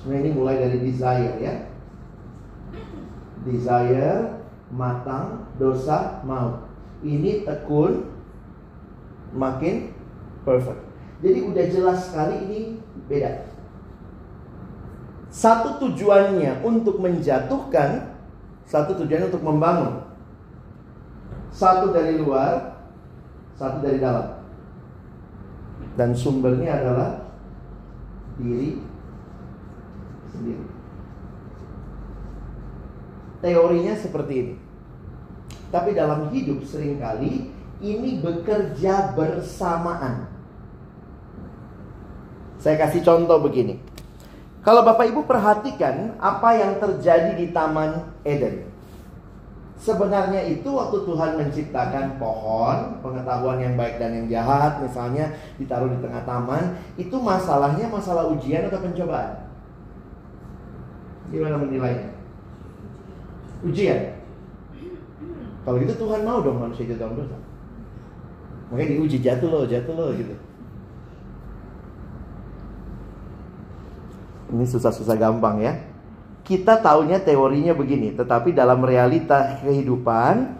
Sebenarnya 0.01 0.23
ini 0.25 0.31
mulai 0.33 0.55
dari 0.57 0.77
desire 0.81 1.33
ya. 1.37 1.55
Desire, 3.45 4.41
matang, 4.73 5.45
dosa, 5.61 6.23
maut. 6.25 6.65
Ini 7.05 7.45
tekun 7.45 8.09
makin 9.37 9.93
perfect. 10.47 10.81
Jadi 11.21 11.39
udah 11.45 11.65
jelas 11.67 11.99
sekali 12.09 12.35
ini 12.47 12.59
beda. 13.05 13.46
Satu 15.27 15.77
tujuannya 15.83 16.63
untuk 16.63 17.03
menjatuhkan, 17.03 18.15
satu 18.67 18.95
tujuannya 18.95 19.29
untuk 19.31 19.43
membangun. 19.43 20.07
Satu 21.51 21.91
dari 21.91 22.19
luar, 22.19 22.79
satu 23.59 23.83
dari 23.83 23.99
dalam. 23.99 24.39
Dan 25.97 26.13
sumbernya 26.13 26.77
adalah 26.77 27.11
diri 28.37 28.77
sendiri. 30.29 30.65
Teorinya 33.41 33.93
seperti 33.97 34.33
ini. 34.33 34.55
Tapi 35.67 35.93
dalam 35.97 36.31
hidup 36.31 36.63
sering 36.63 37.01
kali 37.01 37.51
ini 37.83 38.23
bekerja 38.23 39.13
bersamaan. 39.13 40.29
Saya 42.57 42.75
kasih 42.81 43.05
contoh 43.05 43.37
begini. 43.43 43.86
Kalau 44.65 44.81
Bapak 44.83 45.09
Ibu 45.09 45.23
perhatikan 45.23 46.17
apa 46.19 46.49
yang 46.57 46.77
terjadi 46.81 47.37
di 47.37 47.51
Taman 47.55 48.13
Eden. 48.27 48.67
Sebenarnya 49.77 50.41
itu 50.41 50.73
waktu 50.73 51.05
Tuhan 51.05 51.37
menciptakan 51.37 52.17
pohon, 52.17 52.97
pengetahuan 53.05 53.61
yang 53.61 53.77
baik 53.77 54.01
dan 54.01 54.09
yang 54.09 54.25
jahat 54.25 54.81
misalnya 54.81 55.37
ditaruh 55.61 55.93
di 55.93 56.01
tengah 56.01 56.25
taman, 56.25 56.81
itu 56.97 57.13
masalahnya 57.13 57.85
masalah 57.85 58.25
ujian 58.33 58.65
atau 58.65 58.81
pencobaan? 58.81 59.45
Gimana 61.29 61.61
menilainya? 61.61 62.09
Ujian. 63.61 64.17
Kalau 65.61 65.77
gitu 65.77 65.93
Tuhan 65.93 66.25
mau 66.25 66.41
dong 66.41 66.57
manusia 66.57 66.89
jatuh 66.89 67.13
dosa. 67.13 67.37
Makanya 68.73 68.97
diuji 68.97 69.21
jatuh 69.21 69.49
loh, 69.51 69.63
jatuh 69.69 69.93
loh 69.93 70.09
gitu. 70.17 70.33
Ini 74.47 74.63
susah-susah 74.63 75.15
gampang 75.19 75.59
ya 75.59 75.73
kita 76.47 76.79
taunya 76.79 77.19
teorinya 77.19 77.75
begini, 77.75 78.15
tetapi 78.15 78.55
dalam 78.55 78.79
realita 78.79 79.59
kehidupan 79.59 80.55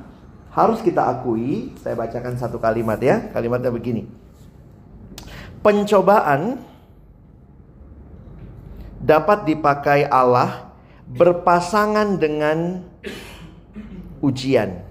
harus 0.51 0.83
kita 0.83 1.07
akui, 1.07 1.71
saya 1.79 1.95
bacakan 1.95 2.35
satu 2.35 2.59
kalimat 2.59 2.99
ya, 2.99 3.31
kalimatnya 3.31 3.71
begini. 3.71 4.03
Pencobaan 5.63 6.59
dapat 8.99 9.47
dipakai 9.47 10.03
Allah 10.11 10.75
berpasangan 11.07 12.19
dengan 12.19 12.83
ujian. 14.19 14.83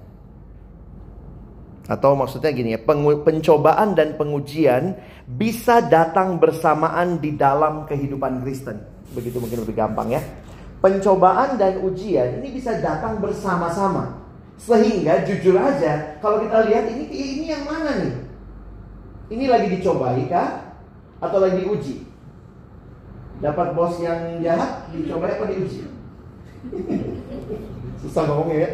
Atau 1.92 2.16
maksudnya 2.16 2.57
gini 2.57 2.73
ya, 2.73 2.81
pencobaan 3.20 3.92
dan 3.92 4.16
pengujian 4.16 4.97
bisa 5.29 5.85
datang 5.85 6.40
bersamaan 6.40 7.20
di 7.20 7.37
dalam 7.37 7.85
kehidupan 7.85 8.40
Kristen. 8.40 8.95
Begitu 9.14 9.37
mungkin 9.38 9.62
lebih 9.62 9.77
gampang 9.77 10.11
ya 10.11 10.23
pencobaan 10.81 11.57
dan 11.57 11.81
ujian 11.83 12.40
ini 12.40 12.55
bisa 12.55 12.79
datang 12.79 13.19
bersama-sama. 13.19 14.23
Sehingga 14.57 15.27
jujur 15.29 15.59
aja, 15.61 16.16
kalau 16.25 16.40
kita 16.40 16.64
lihat 16.64 16.88
ini 16.88 17.05
ini 17.12 17.45
yang 17.53 17.69
mana 17.69 17.92
nih? 18.01 18.14
Ini 19.29 19.45
lagi 19.53 19.69
dicobai 19.77 20.25
kah? 20.33 20.81
Atau 21.21 21.45
lagi 21.45 21.61
diuji? 21.61 22.09
Dapat 23.45 23.77
bos 23.77 24.01
yang 24.01 24.40
jahat, 24.40 24.88
dicobai 24.97 25.37
apa 25.37 25.45
diuji? 25.53 25.85
Susah 28.01 28.25
ngomongnya 28.25 28.57
ya. 28.64 28.71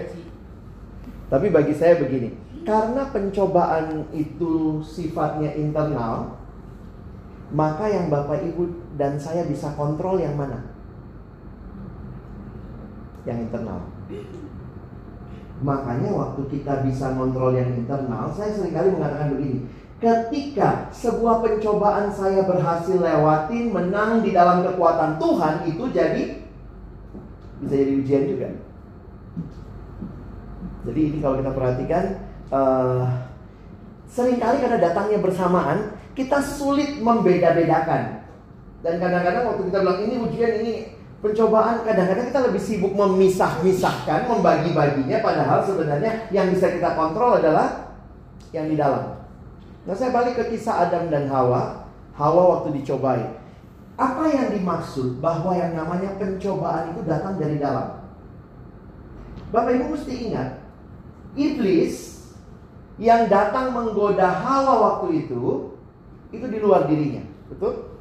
Tapi 1.26 1.50
bagi 1.50 1.74
saya 1.74 1.98
begini, 1.98 2.30
karena 2.62 3.08
pencobaan 3.10 4.06
itu 4.14 4.84
sifatnya 4.86 5.50
internal, 5.56 6.38
maka 7.50 7.90
yang 7.90 8.06
Bapak 8.06 8.38
Ibu 8.52 8.81
dan 9.00 9.16
saya 9.16 9.48
bisa 9.48 9.72
kontrol 9.76 10.20
yang 10.20 10.36
mana? 10.36 10.72
yang 13.26 13.38
internal. 13.46 13.80
Makanya 15.62 16.10
waktu 16.10 16.42
kita 16.50 16.82
bisa 16.82 17.14
kontrol 17.14 17.54
yang 17.54 17.70
internal, 17.70 18.26
saya 18.34 18.50
sering 18.50 18.74
kali 18.74 18.90
mengatakan 18.90 19.38
begini. 19.38 19.58
Ketika 20.02 20.90
sebuah 20.90 21.38
pencobaan 21.38 22.10
saya 22.10 22.42
berhasil 22.42 22.98
lewatin, 22.98 23.70
menang 23.70 24.26
di 24.26 24.34
dalam 24.34 24.66
kekuatan 24.66 25.22
Tuhan, 25.22 25.54
itu 25.70 25.84
jadi 25.94 26.22
bisa 27.62 27.74
jadi 27.78 27.92
ujian 28.02 28.24
juga. 28.26 28.48
Jadi 30.82 31.00
ini 31.06 31.18
kalau 31.22 31.38
kita 31.38 31.54
perhatikan, 31.54 32.04
uh, 32.50 33.06
sering 34.10 34.42
kali 34.42 34.58
karena 34.58 34.82
datangnya 34.82 35.22
bersamaan, 35.22 35.94
kita 36.18 36.42
sulit 36.42 36.98
membeda-bedakan. 36.98 38.21
Dan 38.82 38.98
kadang-kadang 38.98 39.46
waktu 39.46 39.62
kita 39.70 39.78
bilang 39.80 40.00
ini 40.02 40.14
ujian, 40.18 40.52
ini 40.62 40.74
Pencobaan 41.22 41.86
kadang-kadang 41.86 42.34
kita 42.34 42.40
lebih 42.50 42.58
sibuk 42.58 42.98
memisah-misahkan, 42.98 44.26
membagi-baginya 44.26 45.22
padahal 45.22 45.62
sebenarnya 45.62 46.26
yang 46.34 46.50
bisa 46.50 46.66
kita 46.66 46.98
kontrol 46.98 47.38
adalah 47.38 47.94
yang 48.50 48.66
di 48.66 48.74
dalam. 48.74 49.22
Nah, 49.86 49.94
saya 49.94 50.10
balik 50.10 50.34
ke 50.34 50.50
kisah 50.50 50.90
Adam 50.90 51.14
dan 51.14 51.30
Hawa. 51.30 51.86
Hawa 52.18 52.58
waktu 52.58 52.74
dicobai. 52.74 53.22
Apa 53.94 54.34
yang 54.34 54.50
dimaksud 54.50 55.22
bahwa 55.22 55.54
yang 55.54 55.78
namanya 55.78 56.10
pencobaan 56.18 56.90
itu 56.90 57.06
datang 57.06 57.38
dari 57.38 57.54
dalam? 57.62 58.02
Bapak 59.54 59.78
Ibu 59.78 59.94
mesti 59.94 60.26
ingat, 60.26 60.58
iblis 61.38 62.26
yang 62.98 63.30
datang 63.30 63.70
menggoda 63.70 64.26
Hawa 64.26 64.74
waktu 64.98 65.22
itu 65.22 65.70
itu 66.34 66.46
di 66.50 66.58
luar 66.58 66.90
dirinya, 66.90 67.22
betul? 67.46 67.91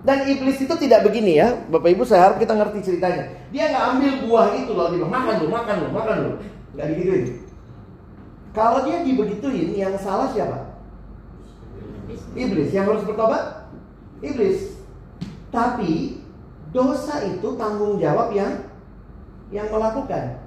Dan 0.00 0.24
iblis 0.24 0.56
itu 0.56 0.74
tidak 0.80 1.04
begini 1.04 1.36
ya, 1.36 1.60
Bapak 1.68 1.92
Ibu 1.92 2.08
saya 2.08 2.32
harap 2.32 2.40
kita 2.40 2.56
ngerti 2.56 2.78
ceritanya. 2.80 3.28
Dia 3.52 3.68
nggak 3.68 3.84
ambil 3.96 4.12
buah 4.24 4.48
itu 4.56 4.72
loh, 4.72 4.88
dia 4.88 5.04
makan 5.04 5.34
lu, 5.44 5.46
makan 5.52 5.74
lu, 5.76 5.88
makan 5.92 6.16
lu, 6.24 6.30
nggak 6.72 6.86
digituin. 6.96 7.24
Kalau 8.56 8.80
dia 8.82 9.04
dibegituin, 9.04 9.76
yang 9.76 9.94
salah 10.00 10.32
siapa? 10.32 10.70
Iblis. 12.34 12.70
Yang 12.72 12.86
harus 12.90 13.04
bertobat? 13.06 13.44
Iblis. 14.24 14.74
Tapi 15.50 16.22
dosa 16.70 17.26
itu 17.26 17.48
tanggung 17.58 17.98
jawab 17.98 18.30
yang 18.34 18.66
yang 19.50 19.66
melakukan. 19.68 20.38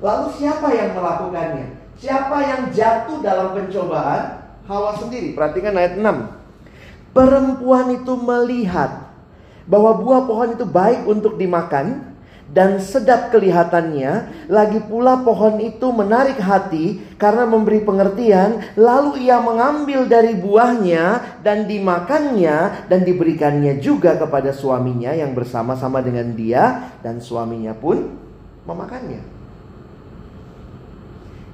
Lalu 0.01 0.33
siapa 0.41 0.73
yang 0.73 0.97
melakukannya? 0.97 1.69
Siapa 2.01 2.37
yang 2.41 2.63
jatuh 2.73 3.21
dalam 3.21 3.53
pencobaan? 3.53 4.41
Hawa 4.65 4.97
sendiri. 4.97 5.37
Perhatikan 5.37 5.77
ayat 5.77 6.01
6. 6.01 7.13
Perempuan 7.13 7.93
itu 7.93 8.17
melihat 8.17 9.00
bahwa 9.71 9.95
buah 10.03 10.27
pohon 10.27 10.59
itu 10.59 10.67
baik 10.67 11.07
untuk 11.07 11.39
dimakan 11.39 12.11
dan 12.51 12.83
sedap 12.83 13.31
kelihatannya. 13.31 14.47
Lagi 14.51 14.83
pula 14.83 15.23
pohon 15.23 15.63
itu 15.63 15.87
menarik 15.95 16.43
hati 16.43 16.99
karena 17.15 17.47
memberi 17.47 17.87
pengertian. 17.87 18.75
Lalu 18.75 19.31
ia 19.31 19.39
mengambil 19.39 20.11
dari 20.11 20.35
buahnya 20.35 21.39
dan 21.47 21.71
dimakannya 21.71 22.91
dan 22.91 23.01
diberikannya 23.07 23.79
juga 23.79 24.19
kepada 24.19 24.51
suaminya 24.51 25.15
yang 25.15 25.31
bersama-sama 25.33 26.03
dengan 26.03 26.35
dia 26.35 26.91
dan 27.07 27.23
suaminya 27.23 27.73
pun 27.79 28.11
memakannya 28.67 29.30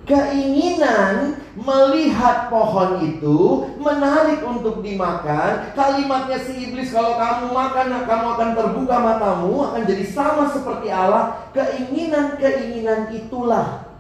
keinginan 0.06 1.42
melihat 1.58 2.46
pohon 2.46 3.02
itu 3.02 3.66
menarik 3.82 4.40
untuk 4.46 4.80
dimakan. 4.80 5.74
Kalimatnya 5.74 6.38
si 6.46 6.70
iblis 6.70 6.94
kalau 6.94 7.18
kamu 7.18 7.50
makan 7.50 8.06
kamu 8.06 8.26
akan 8.38 8.50
terbuka 8.54 8.96
matamu 9.02 9.66
akan 9.66 9.82
jadi 9.82 10.06
sama 10.06 10.46
seperti 10.54 10.88
Allah. 10.94 11.50
Keinginan-keinginan 11.50 13.10
itulah 13.18 13.98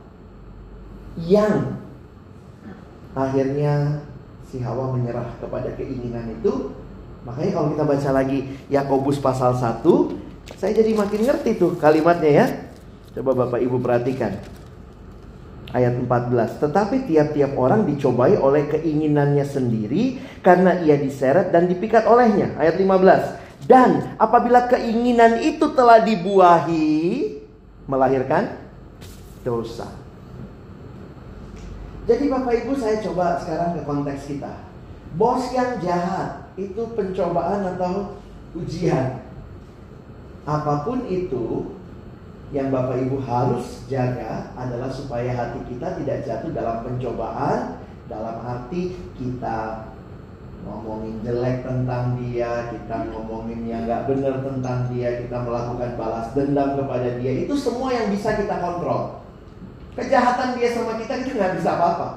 yang 1.18 1.82
akhirnya 3.18 4.06
si 4.46 4.62
Hawa 4.62 4.94
menyerah 4.94 5.26
kepada 5.42 5.74
keinginan 5.74 6.38
itu. 6.38 6.70
Makanya 7.26 7.50
kalau 7.58 7.68
kita 7.74 7.82
baca 7.82 8.10
lagi 8.14 8.38
Yakobus 8.70 9.18
pasal 9.18 9.58
1, 9.58 9.82
saya 10.54 10.70
jadi 10.70 10.94
makin 10.94 11.26
ngerti 11.26 11.58
tuh 11.58 11.74
kalimatnya 11.74 12.30
ya. 12.30 12.46
Coba 13.18 13.34
Bapak 13.34 13.58
Ibu 13.58 13.82
perhatikan 13.82 14.38
ayat 15.74 15.98
14. 15.98 16.62
Tetapi 16.62 17.10
tiap-tiap 17.10 17.58
orang 17.58 17.86
dicobai 17.88 18.38
oleh 18.38 18.70
keinginannya 18.70 19.42
sendiri 19.42 20.20
karena 20.44 20.78
ia 20.82 20.94
diseret 20.98 21.50
dan 21.50 21.66
dipikat 21.66 22.06
olehnya. 22.06 22.54
Ayat 22.60 22.78
15. 22.78 23.66
Dan 23.66 24.14
apabila 24.20 24.70
keinginan 24.70 25.42
itu 25.42 25.74
telah 25.74 25.98
dibuahi 26.04 27.42
melahirkan 27.90 28.54
dosa. 29.42 29.90
Jadi 32.06 32.30
Bapak 32.30 32.54
Ibu 32.62 32.78
saya 32.78 33.02
coba 33.02 33.42
sekarang 33.42 33.74
ke 33.74 33.82
konteks 33.82 34.30
kita. 34.30 34.54
Bos 35.18 35.50
yang 35.50 35.82
jahat 35.82 36.46
itu 36.54 36.94
pencobaan 36.94 37.66
atau 37.74 38.22
ujian. 38.54 39.26
Apa 40.46 40.86
pun 40.86 41.02
itu 41.10 41.74
yang 42.54 42.70
Bapak 42.70 43.02
Ibu 43.02 43.18
harus 43.26 43.82
jaga 43.90 44.54
adalah 44.54 44.86
supaya 44.86 45.34
hati 45.34 45.60
kita 45.66 45.98
tidak 45.98 46.22
jatuh 46.22 46.54
dalam 46.54 46.86
pencobaan 46.86 47.82
dalam 48.06 48.38
arti 48.46 48.94
kita 49.18 49.90
ngomongin 50.66 51.22
jelek 51.22 51.62
tentang 51.62 52.18
dia, 52.18 52.74
kita 52.74 53.06
ngomongin 53.14 53.62
yang 53.70 53.86
nggak 53.86 54.10
benar 54.10 54.42
tentang 54.42 54.90
dia, 54.90 55.22
kita 55.22 55.36
melakukan 55.46 55.94
balas 55.94 56.26
dendam 56.34 56.74
kepada 56.74 57.08
dia, 57.22 57.46
itu 57.46 57.54
semua 57.54 57.94
yang 57.94 58.10
bisa 58.10 58.34
kita 58.34 58.58
kontrol. 58.58 59.22
Kejahatan 59.94 60.58
dia 60.58 60.74
sama 60.74 60.98
kita 60.98 61.22
kita 61.22 61.38
nggak 61.38 61.54
bisa 61.62 61.70
apa-apa. 61.78 62.08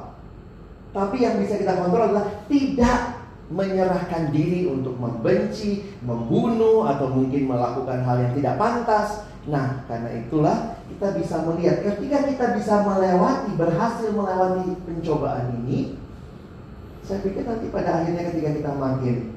Tapi 0.90 1.18
yang 1.22 1.38
bisa 1.38 1.62
kita 1.62 1.78
kontrol 1.78 2.10
adalah 2.10 2.26
tidak 2.50 3.22
menyerahkan 3.50 4.34
diri 4.34 4.66
untuk 4.70 4.98
membenci, 4.98 5.86
membunuh, 6.02 6.86
atau 6.90 7.10
mungkin 7.10 7.50
melakukan 7.50 8.02
hal 8.02 8.18
yang 8.22 8.34
tidak 8.34 8.58
pantas. 8.58 9.29
Nah, 9.50 9.82
karena 9.90 10.10
itulah 10.14 10.58
kita 10.86 11.18
bisa 11.18 11.42
melihat 11.50 11.82
ketika 11.82 12.30
kita 12.30 12.46
bisa 12.54 12.86
melewati, 12.86 13.58
berhasil 13.58 14.14
melewati 14.14 14.78
pencobaan 14.86 15.66
ini, 15.66 15.98
saya 17.02 17.26
pikir 17.26 17.50
nanti 17.50 17.74
pada 17.74 18.06
akhirnya 18.06 18.30
ketika 18.30 18.50
kita 18.62 18.72
makin 18.78 19.34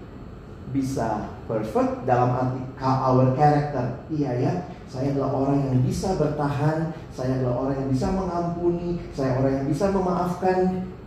bisa 0.72 1.33
perfect 1.48 2.05
dalam 2.05 2.33
arti 2.33 2.61
our 2.81 3.33
character. 3.37 4.05
Iya 4.12 4.31
ya, 4.37 4.53
saya 4.88 5.16
adalah 5.16 5.33
orang 5.33 5.59
yang 5.68 5.79
bisa 5.81 6.16
bertahan, 6.20 6.92
saya 7.09 7.40
adalah 7.40 7.68
orang 7.68 7.77
yang 7.81 7.90
bisa 7.92 8.09
mengampuni, 8.12 9.01
saya 9.16 9.40
orang 9.40 9.64
yang 9.64 9.66
bisa 9.68 9.88
memaafkan. 9.88 10.59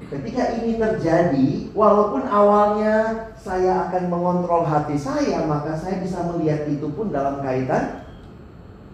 Ketika 0.06 0.54
ini 0.62 0.78
terjadi, 0.78 1.74
walaupun 1.74 2.30
awalnya 2.30 3.26
saya 3.34 3.90
akan 3.90 4.14
mengontrol 4.14 4.62
hati 4.62 4.94
saya, 4.94 5.50
maka 5.50 5.74
saya 5.74 5.98
bisa 5.98 6.30
melihat 6.30 6.70
itu 6.70 6.86
pun 6.94 7.10
dalam 7.10 7.42
kaitan 7.42 8.05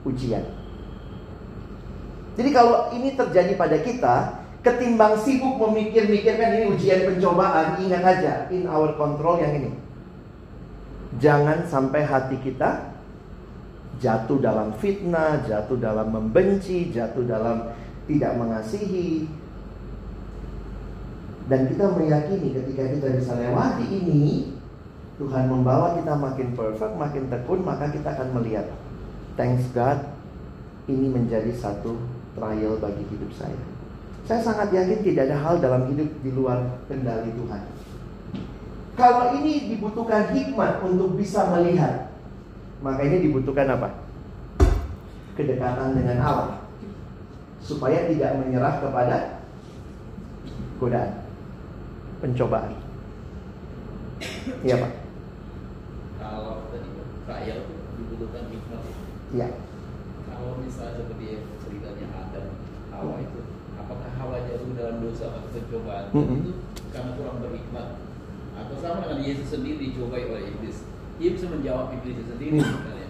ujian. 0.07 0.43
Jadi 2.39 2.49
kalau 2.55 2.89
ini 2.95 3.13
terjadi 3.13 3.53
pada 3.59 3.77
kita, 3.83 4.15
ketimbang 4.63 5.19
sibuk 5.21 5.57
memikir-mikirkan 5.57 6.57
ini 6.57 6.65
ujian 6.71 7.05
pencobaan, 7.05 7.81
ingat 7.81 8.03
aja 8.05 8.33
in 8.49 8.65
our 8.69 8.95
control 8.95 9.37
yang 9.41 9.57
ini. 9.57 9.71
Jangan 11.19 11.67
sampai 11.67 12.07
hati 12.07 12.39
kita 12.39 12.93
jatuh 13.99 14.39
dalam 14.41 14.73
fitnah, 14.79 15.43
jatuh 15.45 15.77
dalam 15.77 16.09
membenci, 16.09 16.89
jatuh 16.89 17.27
dalam 17.27 17.69
tidak 18.07 18.31
mengasihi. 18.39 19.27
Dan 21.51 21.67
kita 21.67 21.91
meyakini 21.91 22.55
ketika 22.55 22.83
kita 22.95 23.07
bisa 23.21 23.33
lewati 23.35 23.85
ini, 23.91 24.55
Tuhan 25.19 25.51
membawa 25.51 25.99
kita 25.99 26.15
makin 26.15 26.55
perfect, 26.55 26.95
makin 26.95 27.27
tekun, 27.27 27.59
maka 27.61 27.91
kita 27.91 28.07
akan 28.15 28.39
melihat 28.39 28.71
thanks 29.35 29.67
God 29.71 30.11
ini 30.89 31.07
menjadi 31.11 31.51
satu 31.55 31.95
trial 32.35 32.79
bagi 32.79 33.03
hidup 33.07 33.31
saya. 33.35 33.59
Saya 34.25 34.41
sangat 34.45 34.69
yakin 34.71 34.99
tidak 35.03 35.27
ada 35.27 35.37
hal 35.39 35.55
dalam 35.59 35.91
hidup 35.91 36.07
di 36.23 36.31
luar 36.31 36.79
kendali 36.87 37.31
Tuhan. 37.35 37.61
Kalau 38.95 39.33
ini 39.39 39.71
dibutuhkan 39.75 40.29
hikmat 40.29 40.83
untuk 40.85 41.17
bisa 41.17 41.49
melihat, 41.49 42.11
maka 42.85 43.01
ini 43.07 43.27
dibutuhkan 43.27 43.65
apa? 43.71 43.89
Kedekatan 45.33 45.97
dengan 45.97 46.17
Allah. 46.21 46.59
Supaya 47.61 48.09
tidak 48.09 48.35
menyerah 48.41 48.77
kepada 48.83 49.41
godaan, 50.77 51.11
pencobaan. 52.19 52.73
Iya 54.61 54.75
Pak. 54.81 54.91
Kalau 56.21 56.69
tadi 56.69 56.89
trial 57.25 57.59
dibutuhkan 57.97 58.43
hikmat 58.53 58.81
Ya. 59.31 59.47
Kalau 60.27 60.59
misalnya 60.59 60.99
seperti 60.99 61.25
ceritanya 61.63 62.07
Adam, 62.11 62.45
Hawa 62.91 63.15
itu, 63.23 63.39
apakah 63.79 64.09
Hawa 64.19 64.43
jatuh 64.43 64.75
dalam 64.75 64.99
dosa 64.99 65.31
atau 65.31 65.49
pencobaan 65.55 66.11
Mm 66.11 66.23
-hmm. 66.23 66.37
itu 66.43 66.51
karena 66.91 67.11
kurang 67.15 67.37
berhikmat? 67.39 67.87
Atau 68.51 68.75
sama 68.83 69.07
dengan 69.07 69.23
Yesus 69.23 69.47
sendiri 69.47 69.79
dicobai 69.79 70.27
oleh 70.27 70.51
iblis? 70.51 70.83
Dia 71.21 71.29
bisa 71.31 71.47
menjawab 71.47 71.95
iblis 71.95 72.27
sendiri 72.27 72.59
Mm. 72.59 72.65
sebenarnya. 72.67 73.09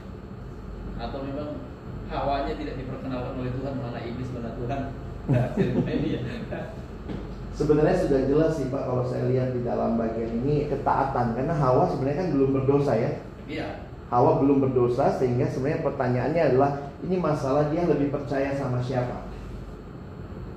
Atau 1.01 1.19
memang 1.25 1.49
Hawanya 2.11 2.59
tidak 2.59 2.75
diperkenalkan 2.75 3.39
oleh 3.39 3.51
Tuhan 3.55 3.73
mana 3.79 3.99
iblis 4.03 4.29
mana 4.35 4.51
Tuhan? 4.59 4.81
Nah, 5.31 5.45
ini 5.87 6.07
ya. 6.11 6.21
Sebenarnya 7.55 7.95
sudah 8.03 8.19
jelas 8.27 8.51
sih 8.59 8.67
Pak 8.67 8.83
kalau 8.83 9.07
saya 9.07 9.31
lihat 9.31 9.55
di 9.55 9.63
dalam 9.63 9.95
bagian 9.95 10.43
ini 10.43 10.67
ketaatan 10.67 11.39
karena 11.39 11.55
Hawa 11.55 11.87
sebenarnya 11.87 12.19
kan 12.19 12.29
belum 12.35 12.49
berdosa 12.51 12.99
ya. 12.99 13.11
Iya. 13.47 13.90
Hawa 14.11 14.43
belum 14.43 14.59
berdosa 14.59 15.15
sehingga 15.15 15.47
sebenarnya 15.47 15.87
pertanyaannya 15.87 16.41
adalah 16.51 16.71
ini 16.99 17.15
masalah 17.15 17.71
dia 17.71 17.87
lebih 17.87 18.11
percaya 18.11 18.51
sama 18.59 18.83
siapa? 18.83 19.31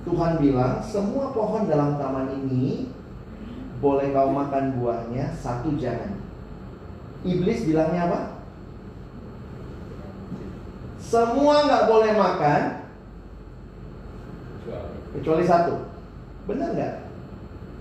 Tuhan 0.03 0.43
bilang 0.43 0.83
semua 0.83 1.31
pohon 1.31 1.65
dalam 1.65 1.95
taman 1.95 2.35
ini 2.35 2.91
boleh 3.79 4.11
kau 4.11 4.29
makan 4.29 4.75
buahnya, 4.75 5.31
satu 5.39 5.71
jangan. 5.79 6.19
Iblis 7.23 7.63
bilangnya 7.63 8.11
apa? 8.11 8.19
Semua 10.99 11.63
nggak 11.63 11.85
boleh 11.89 12.11
makan 12.13 12.61
Kecuali 15.15 15.47
satu. 15.47 15.79
Benar 16.43 16.75
nggak? 16.75 16.93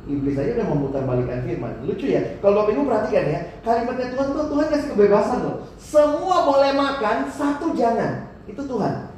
Iblis 0.07 0.39
aja 0.39 0.55
udah 0.55 0.69
memutarbalikkan 0.71 1.43
firman. 1.43 1.75
Lucu 1.83 2.07
ya. 2.07 2.39
Kalau 2.39 2.63
Bapak 2.63 2.73
Ibu 2.77 2.83
perhatikan 2.87 3.27
ya, 3.27 3.41
kalimatnya 3.65 4.13
Tuhan 4.13 4.29
tuh 4.37 4.47
Tuhan 4.53 4.67
kasih 4.69 4.89
kebebasan 4.93 5.39
loh. 5.41 5.57
Semua 5.81 6.37
boleh 6.45 6.73
makan, 6.77 7.33
satu 7.33 7.73
jangan. 7.73 8.29
Itu 8.45 8.63
Tuhan. 8.69 9.09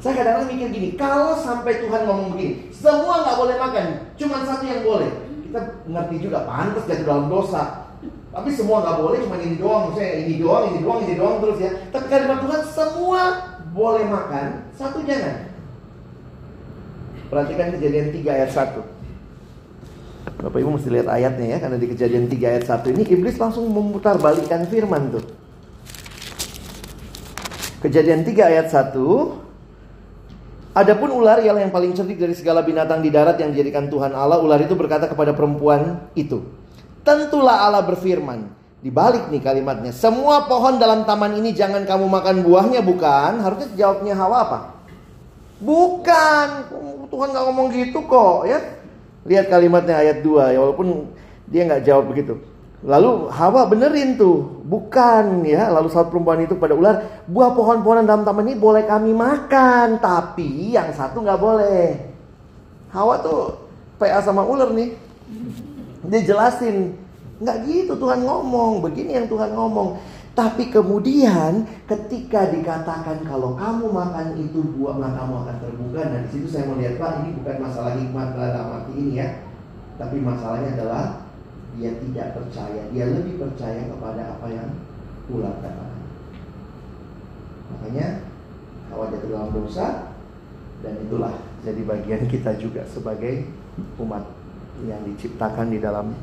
Saya 0.00 0.12
kadang-kadang 0.16 0.48
mikir 0.50 0.68
gini, 0.72 0.88
kalau 0.96 1.36
sampai 1.36 1.78
Tuhan 1.84 2.08
ngomong 2.08 2.34
begini, 2.34 2.72
semua 2.72 3.20
nggak 3.20 3.36
boleh 3.36 3.56
makan, 3.60 3.86
cuma 4.16 4.42
satu 4.42 4.64
yang 4.64 4.82
boleh. 4.82 5.12
Kita 5.46 5.60
ngerti 5.86 6.16
juga, 6.24 6.48
pantas 6.48 6.88
jatuh 6.88 7.06
dalam 7.06 7.26
dosa. 7.28 7.92
Tapi 8.30 8.48
semua 8.48 8.80
nggak 8.80 8.98
boleh, 8.98 9.18
cuma 9.26 9.36
ini 9.38 9.60
doang. 9.60 9.90
Maksudnya 9.90 10.10
ini 10.24 10.34
doang, 10.40 10.72
ini 10.72 10.78
doang, 10.80 10.98
ini 11.04 11.14
doang 11.20 11.36
terus 11.44 11.58
ya. 11.60 11.70
Tapi 11.92 12.06
kalimat 12.08 12.38
Tuhan 12.40 12.62
semua 12.66 13.22
boleh 13.70 14.04
makan, 14.08 14.46
satu 14.74 15.04
jangan. 15.04 15.52
Perhatikan 17.30 17.70
kejadian 17.78 18.10
3 18.10 18.26
ayat 18.26 18.50
1. 18.50 18.99
Bapak 20.38 20.58
Ibu 20.62 20.78
mesti 20.78 20.88
lihat 20.92 21.08
ayatnya 21.10 21.56
ya, 21.56 21.58
karena 21.58 21.76
di 21.80 21.86
kejadian 21.90 22.30
3 22.30 22.52
ayat 22.54 22.64
1 22.68 22.94
ini 22.94 23.02
iblis 23.10 23.36
langsung 23.40 23.66
memutar 23.66 24.20
balikan 24.22 24.62
firman 24.70 25.10
tuh. 25.18 25.24
Kejadian 27.80 28.22
3 28.22 28.52
ayat 28.52 28.68
1 28.68 28.94
Adapun 30.70 31.10
ular 31.10 31.42
ialah 31.42 31.66
yang 31.66 31.74
paling 31.74 31.90
cerdik 31.98 32.14
dari 32.14 32.30
segala 32.30 32.62
binatang 32.62 33.02
di 33.02 33.10
darat 33.10 33.34
yang 33.42 33.50
dijadikan 33.50 33.90
Tuhan 33.90 34.14
Allah. 34.14 34.38
Ular 34.38 34.62
itu 34.62 34.78
berkata 34.78 35.10
kepada 35.10 35.34
perempuan 35.34 36.06
itu, 36.14 36.46
Tentulah 37.02 37.66
Allah 37.66 37.82
berfirman. 37.82 38.46
Dibalik 38.80 39.28
nih 39.28 39.42
kalimatnya. 39.44 39.92
Semua 39.92 40.48
pohon 40.48 40.80
dalam 40.80 41.04
taman 41.04 41.36
ini 41.36 41.52
jangan 41.52 41.84
kamu 41.84 42.06
makan 42.06 42.46
buahnya, 42.46 42.80
bukan? 42.86 43.42
Harusnya 43.42 43.68
jawabnya 43.76 44.14
Hawa 44.16 44.36
apa? 44.46 44.58
Bukan. 45.60 46.48
Tuhan 47.10 47.28
nggak 47.34 47.44
ngomong 47.50 47.68
gitu 47.74 48.00
kok, 48.06 48.46
ya. 48.46 48.79
Lihat 49.28 49.52
kalimatnya 49.52 50.00
ayat 50.00 50.24
2 50.24 50.54
ya, 50.54 50.58
walaupun 50.60 51.12
dia 51.50 51.68
nggak 51.68 51.84
jawab 51.84 52.12
begitu. 52.12 52.40
Lalu 52.80 53.28
Hawa 53.28 53.68
benerin 53.68 54.16
tuh, 54.16 54.64
bukan 54.64 55.44
ya. 55.44 55.68
Lalu 55.68 55.92
saat 55.92 56.08
perempuan 56.08 56.40
itu 56.40 56.56
pada 56.56 56.72
ular, 56.72 57.24
buah 57.28 57.52
pohon-pohonan 57.52 58.08
dalam 58.08 58.24
taman 58.24 58.48
ini 58.48 58.56
boleh 58.56 58.88
kami 58.88 59.12
makan, 59.12 60.00
tapi 60.00 60.72
yang 60.72 60.88
satu 60.96 61.20
nggak 61.20 61.40
boleh. 61.40 62.00
Hawa 62.88 63.20
tuh 63.20 63.60
PA 64.00 64.24
sama 64.24 64.40
ular 64.48 64.72
nih, 64.72 64.96
dia 66.08 66.20
jelasin, 66.24 66.96
nggak 67.36 67.56
gitu 67.68 67.92
Tuhan 68.00 68.24
ngomong, 68.24 68.80
begini 68.80 69.20
yang 69.20 69.28
Tuhan 69.28 69.52
ngomong. 69.52 70.00
Tapi 70.40 70.72
kemudian 70.72 71.68
ketika 71.84 72.48
dikatakan 72.48 73.28
kalau 73.28 73.52
kamu 73.60 73.92
makan 73.92 74.40
itu 74.40 74.64
buah 74.72 74.96
kamu 74.96 75.34
akan 75.44 75.56
terbuka. 75.60 76.00
Nah 76.00 76.24
di 76.24 76.28
situ 76.32 76.48
saya 76.48 76.64
mau 76.64 76.80
lihat 76.80 76.96
Pak, 76.96 77.20
ini 77.20 77.36
bukan 77.36 77.56
masalah 77.60 77.92
hikmat 78.00 78.32
dalam 78.32 78.72
arti 78.80 78.92
ini 78.96 79.20
ya, 79.20 79.44
tapi 80.00 80.16
masalahnya 80.24 80.80
adalah 80.80 81.28
dia 81.76 81.92
tidak 82.00 82.40
percaya, 82.40 82.88
dia 82.88 83.04
lebih 83.12 83.36
percaya 83.36 83.84
kepada 83.84 84.32
apa 84.32 84.46
yang 84.48 84.68
ular 85.28 85.60
katakan. 85.60 86.00
Makanya 87.76 88.06
Hawa 88.88 89.12
jatuh 89.12 89.28
dalam 89.28 89.52
dosa 89.52 90.16
dan 90.80 90.94
itulah 91.04 91.36
jadi 91.68 91.84
bagian 91.84 92.24
kita 92.32 92.56
juga 92.56 92.88
sebagai 92.88 93.44
umat 94.00 94.24
yang 94.88 95.04
diciptakan 95.04 95.68
di 95.68 95.84
dalam 95.84 96.16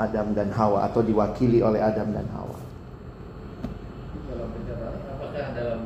Adam 0.00 0.32
dan 0.32 0.48
Hawa 0.56 0.88
atau 0.88 1.04
diwakili 1.04 1.60
oleh 1.60 1.84
Adam 1.84 2.08
dan 2.16 2.24
Hawa. 2.32 2.59
Apakah 5.40 5.56
dalam 5.56 5.80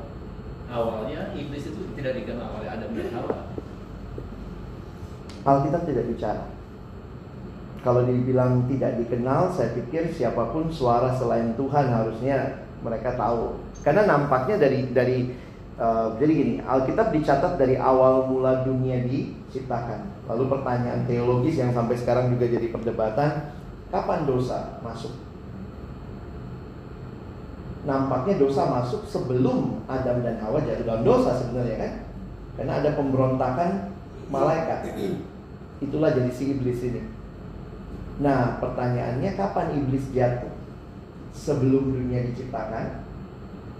awalnya 0.66 1.30
iblis 1.30 1.70
itu 1.70 1.86
tidak 1.94 2.18
dikenal 2.18 2.58
oleh 2.58 2.66
Adam 2.66 2.90
dan 2.90 3.06
Hawa? 3.14 3.46
Alkitab 5.46 5.86
tidak 5.86 6.10
bicara. 6.10 6.50
Kalau 7.86 8.02
dibilang 8.02 8.66
tidak 8.66 8.98
dikenal, 8.98 9.54
saya 9.54 9.70
pikir 9.78 10.10
siapa 10.10 10.50
pun 10.50 10.74
suara 10.74 11.14
selain 11.14 11.54
Tuhan 11.54 11.86
harusnya 11.86 12.66
mereka 12.82 13.14
tahu. 13.14 13.62
Karena 13.86 14.10
nampaknya 14.10 14.58
dari 14.58 14.90
dari 14.90 15.30
uh, 15.78 16.18
jadi 16.18 16.32
gini, 16.34 16.54
Alkitab 16.58 17.14
dicatat 17.14 17.54
dari 17.54 17.78
awal 17.78 18.26
mula 18.26 18.66
dunia 18.66 19.06
diciptakan. 19.06 20.26
Lalu 20.34 20.50
pertanyaan 20.50 21.06
teologis 21.06 21.62
yang 21.62 21.70
sampai 21.70 21.94
sekarang 21.94 22.34
juga 22.34 22.50
jadi 22.50 22.74
perdebatan, 22.74 23.54
kapan 23.94 24.26
dosa 24.26 24.82
masuk? 24.82 25.14
Nampaknya 27.84 28.40
dosa 28.40 28.64
masuk 28.68 29.04
sebelum 29.04 29.84
Adam 29.84 30.24
dan 30.24 30.40
Hawa 30.40 30.64
jatuh 30.64 30.88
dalam 30.88 31.04
dosa 31.04 31.36
sebenarnya 31.36 31.76
kan? 31.76 31.92
Karena 32.56 32.72
ada 32.80 32.90
pemberontakan 32.96 33.92
malaikat. 34.32 34.88
Itulah 35.84 36.16
jadi 36.16 36.32
si 36.32 36.56
iblis 36.56 36.80
ini. 36.80 37.04
Nah, 38.24 38.56
pertanyaannya 38.62 39.36
kapan 39.36 39.84
iblis 39.84 40.08
jatuh? 40.16 40.52
Sebelum 41.34 41.90
dunia 41.90 42.24
diciptakan 42.30 43.02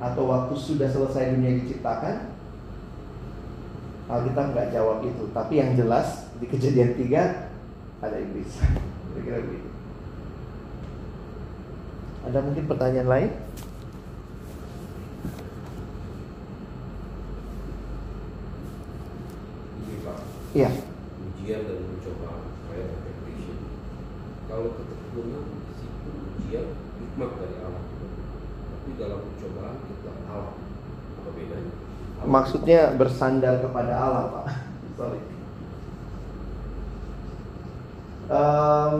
atau 0.03 0.27
waktu 0.27 0.55
sudah 0.59 0.91
selesai 0.91 1.39
dunia 1.39 1.63
diciptakan? 1.63 2.35
Alkitab 4.05 4.53
nggak 4.53 4.69
jawab 4.75 5.01
itu, 5.01 5.25
tapi 5.33 5.57
yang 5.57 5.73
jelas 5.73 6.29
di 6.37 6.45
kejadian 6.45 6.93
tiga 6.93 7.49
ada 8.05 8.21
iblis. 8.21 8.61
Kira-kira 9.15 9.39
begitu. 9.41 9.71
Ada 12.25 12.39
mungkin 12.41 12.65
pertanyaan 12.69 13.09
lain? 13.09 13.31
Ini 19.85 19.95
Pak, 20.05 20.19
Iya. 20.55 20.71
ujian 21.35 21.67
dan 21.67 21.79
pencobaan 21.83 22.47
kayak 22.71 22.91
temptation. 23.03 23.59
Kalau 24.47 24.71
ketekunan 24.79 25.43
di 25.51 25.73
situ 25.83 26.11
ujian 26.39 26.67
hikmat 26.79 27.31
dari 27.43 27.57
Allah. 27.59 27.85
Tapi 28.71 28.91
dalam 28.95 29.19
pencobaan 29.19 29.77
kita 29.83 30.11
Allah. 30.31 30.55
Apa 31.19 31.31
bedanya? 31.35 31.73
Allah 32.23 32.31
Maksudnya 32.31 32.81
bersandar 32.95 33.55
kepada 33.67 33.93
Allah, 33.99 34.25
Pak. 34.31 34.47
Sorry. 34.95 35.21
Em, 38.25 38.97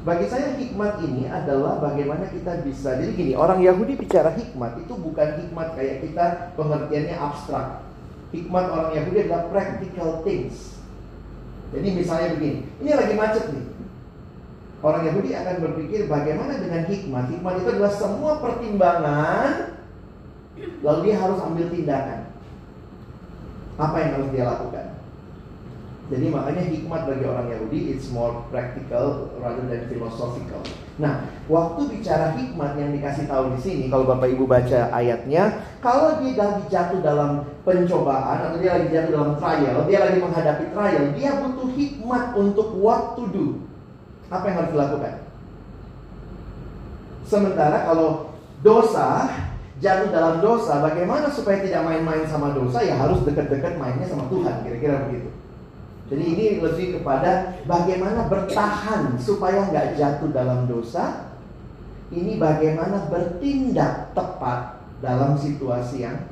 bagi 0.00 0.26
saya 0.32 0.56
hikmat 0.56 0.94
ini 1.04 1.28
adalah 1.28 1.76
bagaimana 1.84 2.24
kita 2.32 2.64
bisa. 2.64 2.96
Jadi 2.96 3.12
gini, 3.12 3.32
orang 3.36 3.60
Yahudi 3.60 4.00
bicara 4.00 4.32
hikmat 4.32 4.80
itu 4.80 4.96
bukan 4.96 5.44
hikmat 5.44 5.76
kayak 5.76 6.08
kita 6.08 6.24
pengertiannya 6.56 7.16
abstrak. 7.20 7.85
Hikmat 8.36 8.64
orang 8.68 8.90
Yahudi 8.92 9.18
adalah 9.24 9.48
practical 9.48 10.20
things. 10.20 10.76
Jadi 11.72 11.88
misalnya 11.96 12.36
begini, 12.36 12.60
ini 12.84 12.90
lagi 12.92 13.14
macet 13.16 13.44
nih. 13.50 13.66
Orang 14.84 15.08
Yahudi 15.08 15.32
akan 15.32 15.56
berpikir 15.64 16.04
bagaimana 16.06 16.60
dengan 16.60 16.84
hikmat. 16.84 17.32
Hikmat 17.32 17.54
itu 17.64 17.68
adalah 17.74 17.92
semua 17.96 18.38
pertimbangan 18.38 19.76
Lalu 20.56 20.98
dia 21.10 21.16
harus 21.20 21.38
ambil 21.44 21.66
tindakan. 21.68 22.20
Apa 23.76 23.96
yang 24.00 24.10
harus 24.16 24.28
dia 24.32 24.44
lakukan? 24.48 24.86
Jadi 26.06 26.30
makanya 26.30 26.62
hikmat 26.70 27.02
bagi 27.02 27.24
orang 27.26 27.50
Yahudi 27.50 27.98
it's 27.98 28.14
more 28.14 28.46
practical 28.46 29.34
rather 29.42 29.66
than 29.66 29.90
philosophical. 29.90 30.62
Nah, 31.02 31.26
waktu 31.50 31.98
bicara 31.98 32.38
hikmat 32.38 32.78
yang 32.78 32.94
dikasih 32.94 33.26
tahu 33.26 33.50
di 33.52 33.58
sini, 33.58 33.84
kalau 33.90 34.06
Bapak 34.06 34.30
Ibu 34.30 34.46
baca 34.46 34.86
ayatnya, 34.94 35.66
kalau 35.82 36.22
dia 36.22 36.38
lagi 36.38 36.62
jatuh 36.70 37.02
dalam 37.02 37.50
pencobaan 37.66 38.38
atau 38.38 38.58
dia 38.62 38.78
lagi 38.78 38.88
jatuh 38.94 39.12
dalam 39.18 39.32
trial, 39.34 39.76
dia 39.90 39.98
lagi 39.98 40.18
menghadapi 40.22 40.64
trial, 40.70 41.04
dia 41.18 41.30
butuh 41.42 41.68
hikmat 41.74 42.24
untuk 42.38 42.68
what 42.78 43.18
to 43.18 43.26
do. 43.34 43.46
Apa 44.30 44.46
yang 44.46 44.56
harus 44.62 44.72
dilakukan? 44.78 45.14
Sementara 47.26 47.82
kalau 47.82 48.30
dosa 48.62 49.26
jatuh 49.82 50.08
dalam 50.14 50.38
dosa, 50.38 50.80
bagaimana 50.86 51.26
supaya 51.34 51.66
tidak 51.66 51.82
main-main 51.82 52.22
sama 52.30 52.54
dosa? 52.54 52.78
Ya 52.80 52.94
harus 52.94 53.26
dekat-dekat 53.26 53.74
mainnya 53.74 54.06
sama 54.06 54.30
Tuhan, 54.30 54.62
kira-kira 54.62 55.10
begitu. 55.10 55.34
Jadi 56.06 56.22
ini 56.22 56.44
lebih 56.62 57.00
kepada 57.00 57.58
bagaimana 57.66 58.30
bertahan 58.30 59.18
supaya 59.18 59.66
nggak 59.70 59.98
jatuh 59.98 60.30
dalam 60.30 60.70
dosa. 60.70 61.34
Ini 62.14 62.38
bagaimana 62.38 63.10
bertindak 63.10 64.14
tepat 64.14 64.78
dalam 65.02 65.34
situasi 65.34 66.06
yang 66.06 66.30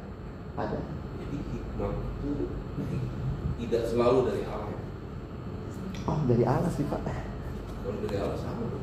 ada. 0.55 0.79
Jadi 1.19 1.37
hikmat 1.43 1.95
itu 1.99 2.31
tidak 3.67 3.83
selalu 3.91 4.19
dari 4.31 4.43
Allah. 4.47 4.79
Oh 6.07 6.19
dari 6.31 6.45
Allah 6.47 6.71
sih 6.71 6.87
Pak. 6.87 7.03
Kalau 7.03 7.99
dari 8.07 8.17
Allah 8.23 8.39
sama, 8.39 8.79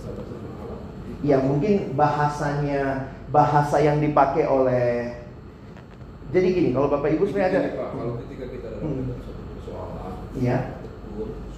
sama 0.00 0.20
sama 0.24 0.48
Allah. 0.64 0.78
Ya 1.20 1.36
mungkin 1.44 1.92
bahasanya 1.92 3.12
bahasa 3.28 3.76
yang 3.84 4.00
dipakai 4.00 4.48
oleh 4.48 5.20
jadi 6.30 6.46
gini 6.54 6.70
kalau 6.70 6.86
bapak 6.86 7.10
ibu 7.18 7.26
sebenarnya 7.26 7.50
ada 7.50 7.70
Pak, 7.74 7.88
kalau 7.98 8.14
ketika 8.22 8.44
kita 8.54 8.66
dalam 8.70 8.80
Hmm. 8.80 9.29
Iya. 10.38 10.78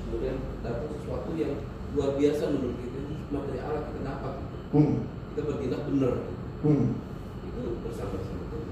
kemudian 0.02 0.37
dapat 0.64 0.88
sesuatu 0.96 1.30
yang 1.37 1.61
luar 1.92 2.16
biasa 2.16 2.42
menurut 2.52 2.76
kita 2.80 2.98
ini 3.00 3.14
hikmat 3.20 3.42
dari 3.48 3.61
Allah 3.61 3.82
kita 3.88 4.00
dapat. 4.04 4.32
hmm, 4.72 4.94
Kita 5.32 5.40
bertindak 5.48 5.82
benar. 5.88 6.14
hmm. 6.64 6.85
Itu 7.48 7.62
bersama-sama 7.85 8.44
Tuhan. 8.48 8.68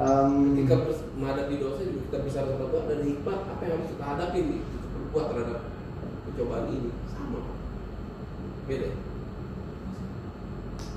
Em, 0.00 0.32
Ketika 0.54 0.76
menghadapi 1.18 1.54
dosa 1.58 1.80
juga 1.82 2.00
kita 2.10 2.16
bersama-sama 2.26 2.66
Tuhan 2.70 2.86
dan 2.86 3.00
hikmat 3.06 3.38
apa 3.46 3.62
yang 3.66 3.74
harus 3.78 3.90
kita 3.90 4.04
hadapi 4.06 4.38
nih, 4.38 4.60
kita 4.62 4.86
berbuat 4.94 5.26
terhadap 5.34 5.60
pencobaan 6.26 6.66
ini 6.70 6.90
sama. 7.10 7.40
Beda. 8.70 8.86
ya? 8.86 8.94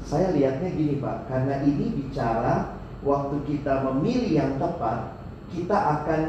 saya 0.04 0.30
lihatnya 0.30 0.70
gini 0.78 1.02
pak 1.02 1.26
karena 1.26 1.66
ini 1.66 1.86
bicara 1.98 2.78
waktu 3.02 3.36
kita 3.50 3.82
memilih 3.82 4.30
yang 4.30 4.52
tepat 4.62 5.18
kita 5.50 5.74
akan 5.74 6.22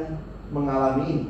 mengalami 0.49 1.05
ini 1.05 1.27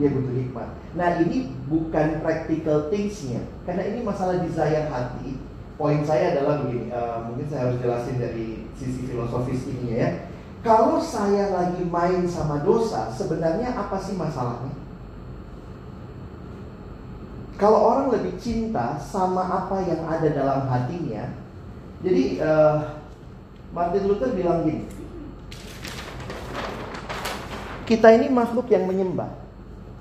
dia 0.00 0.08
butuh 0.08 0.32
hikmat 0.32 0.68
nah 0.92 1.16
ini 1.24 1.48
bukan 1.72 2.20
practical 2.20 2.92
thingsnya. 2.92 3.40
Karena 3.64 3.88
ini 3.88 4.04
masalah 4.04 4.44
desire 4.44 4.92
hati. 4.92 5.40
Poin 5.80 6.04
saya 6.04 6.36
adalah 6.36 6.62
begini, 6.62 6.92
uh, 6.92 7.26
mungkin 7.26 7.48
saya 7.48 7.66
harus 7.66 7.80
jelasin 7.80 8.20
dari 8.20 8.68
sisi 8.76 9.08
filosofis 9.08 9.66
ini 9.66 9.98
ya. 9.98 10.28
Kalau 10.62 11.00
saya 11.00 11.50
lagi 11.50 11.82
main 11.82 12.22
sama 12.28 12.62
dosa, 12.62 13.10
sebenarnya 13.10 13.74
apa 13.74 13.98
sih 13.98 14.14
masalahnya? 14.14 14.70
Kalau 17.58 17.82
orang 17.82 18.14
lebih 18.14 18.38
cinta 18.38 18.94
sama 19.00 19.42
apa 19.42 19.82
yang 19.82 20.06
ada 20.06 20.28
dalam 20.30 20.70
hatinya, 20.70 21.34
jadi 22.04 22.24
uh, 22.44 22.76
Martin 23.74 24.06
Luther 24.06 24.30
bilang 24.38 24.62
gini, 24.62 24.86
kita 27.90 28.12
ini 28.14 28.30
makhluk 28.30 28.70
yang 28.70 28.86
menyembah. 28.86 29.41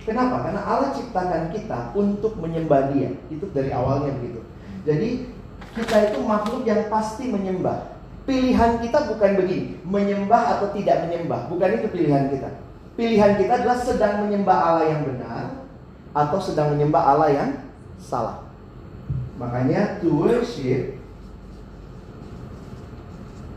Kenapa? 0.02 0.42
Karena 0.50 0.62
Allah 0.66 0.90
ciptakan 0.98 1.54
kita 1.54 1.94
untuk 1.94 2.42
menyembah 2.42 2.90
Dia. 2.94 3.14
Itu 3.30 3.46
dari 3.54 3.70
awalnya 3.70 4.18
begitu. 4.18 4.42
Jadi 4.82 5.30
kita 5.78 5.98
itu 6.12 6.20
makhluk 6.26 6.66
yang 6.66 6.90
pasti 6.90 7.30
menyembah. 7.30 8.02
Pilihan 8.26 8.82
kita 8.82 9.10
bukan 9.14 9.32
begini, 9.38 9.82
menyembah 9.86 10.58
atau 10.58 10.74
tidak 10.74 11.10
menyembah. 11.10 11.50
Bukan 11.50 11.70
itu 11.82 11.88
pilihan 11.90 12.30
kita. 12.30 12.50
Pilihan 12.98 13.34
kita 13.38 13.62
adalah 13.62 13.78
sedang 13.82 14.26
menyembah 14.26 14.58
Allah 14.58 14.86
yang 14.94 15.02
benar 15.06 15.66
atau 16.12 16.40
sedang 16.44 16.76
menyembah 16.76 17.02
Allah 17.02 17.30
yang 17.34 17.50
salah. 17.98 18.46
Makanya 19.42 19.98
to 20.04 20.12
worship 20.12 21.02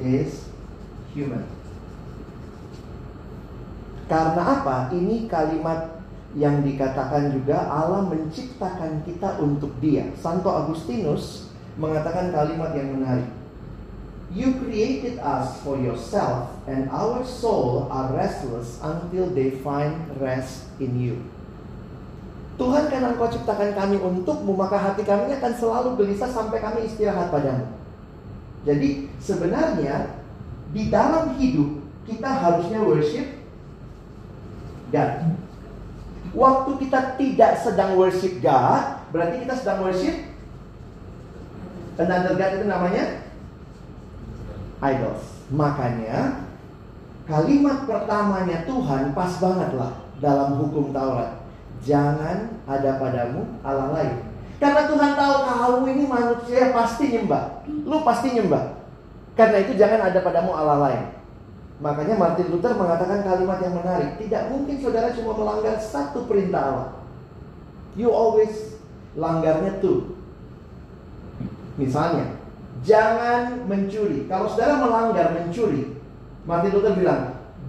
is 0.00 0.48
human. 1.12 1.44
Karena 4.08 4.42
apa? 4.60 4.76
Ini 4.92 5.26
kalimat 5.28 6.03
yang 6.34 6.66
dikatakan 6.66 7.30
juga 7.30 7.70
Allah 7.70 8.10
menciptakan 8.10 9.06
kita 9.06 9.38
untuk 9.38 9.70
Dia. 9.78 10.10
Santo 10.18 10.50
Agustinus 10.50 11.50
mengatakan 11.78 12.34
kalimat 12.34 12.74
yang 12.74 12.98
menarik. 12.98 13.30
You 14.34 14.58
created 14.58 15.22
us 15.22 15.62
for 15.62 15.78
yourself 15.78 16.50
and 16.66 16.90
our 16.90 17.22
soul 17.22 17.86
are 17.86 18.10
restless 18.10 18.82
until 18.82 19.30
they 19.30 19.62
find 19.62 19.94
rest 20.18 20.66
in 20.82 20.98
you. 20.98 21.22
Tuhan 22.58 22.90
karena 22.90 23.14
engkau 23.14 23.30
ciptakan 23.30 23.74
kami 23.74 23.98
untukmu 23.98 24.58
maka 24.58 24.78
hati 24.78 25.06
kami 25.06 25.30
akan 25.38 25.52
selalu 25.54 26.02
gelisah 26.02 26.30
sampai 26.30 26.58
kami 26.58 26.86
istirahat 26.86 27.30
padamu. 27.30 27.66
Jadi 28.66 29.06
sebenarnya 29.22 30.18
di 30.74 30.90
dalam 30.90 31.34
hidup 31.38 31.78
kita 32.10 32.26
harusnya 32.26 32.82
worship 32.82 33.26
God. 34.90 35.43
Waktu 36.34 36.70
kita 36.82 37.14
tidak 37.14 37.62
sedang 37.62 37.94
worship 37.94 38.42
God, 38.42 39.06
berarti 39.14 39.46
kita 39.46 39.54
sedang 39.54 39.86
worship 39.86 40.34
another 41.94 42.34
God 42.34 42.52
itu 42.58 42.66
namanya 42.66 43.04
idols. 44.82 45.22
Makanya 45.54 46.42
kalimat 47.30 47.86
pertamanya 47.86 48.66
Tuhan 48.66 49.14
pas 49.14 49.32
banget 49.38 49.70
lah 49.78 49.92
dalam 50.18 50.58
hukum 50.58 50.90
Taurat. 50.90 51.38
Jangan 51.84 52.64
ada 52.66 52.90
padamu 52.98 53.46
Allah 53.62 53.92
lain. 53.94 54.14
Karena 54.56 54.88
Tuhan 54.88 55.12
tahu 55.18 55.34
kamu 55.44 55.82
ini 55.92 56.04
manusia 56.08 56.72
pasti 56.72 57.12
nyembah. 57.12 57.62
Lu 57.68 58.00
pasti 58.02 58.32
nyembah. 58.32 58.80
Karena 59.34 59.60
itu 59.60 59.76
jangan 59.76 60.08
ada 60.08 60.18
padamu 60.24 60.50
Allah 60.54 60.78
lain. 60.88 61.02
Makanya 61.82 62.14
Martin 62.14 62.54
Luther 62.54 62.78
mengatakan 62.78 63.26
kalimat 63.26 63.58
yang 63.58 63.74
menarik. 63.74 64.20
Tidak 64.22 64.42
mungkin 64.54 64.78
saudara 64.78 65.10
cuma 65.14 65.34
melanggar 65.34 65.74
satu 65.82 66.26
perintah 66.30 66.62
Allah. 66.62 66.88
You 67.98 68.14
always 68.14 68.78
langgarnya 69.18 69.82
tuh. 69.82 70.14
Misalnya, 71.74 72.38
jangan 72.86 73.66
mencuri. 73.66 74.30
Kalau 74.30 74.46
saudara 74.46 74.78
melanggar 74.78 75.34
mencuri, 75.34 75.98
Martin 76.46 76.70
Luther 76.70 76.94
bilang, 76.94 77.22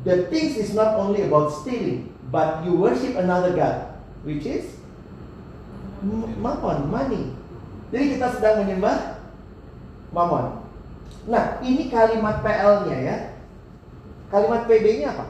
the 0.06 0.30
things 0.30 0.54
is 0.58 0.78
not 0.78 0.94
only 1.02 1.26
about 1.26 1.50
stealing, 1.50 2.14
but 2.30 2.62
you 2.62 2.78
worship 2.78 3.18
another 3.18 3.58
God 3.58 3.96
which 4.26 4.46
is 4.46 4.66
mammon, 6.42 6.90
money. 6.90 7.34
Jadi 7.94 8.18
kita 8.18 8.28
sedang 8.38 8.66
menyembah 8.66 9.22
mammon. 10.14 10.66
Nah, 11.26 11.62
ini 11.62 11.90
kalimat 11.90 12.42
PL-nya 12.46 12.98
ya. 13.02 13.18
Kalimat 14.34 14.66
PB-nya 14.66 15.14
apa? 15.14 15.26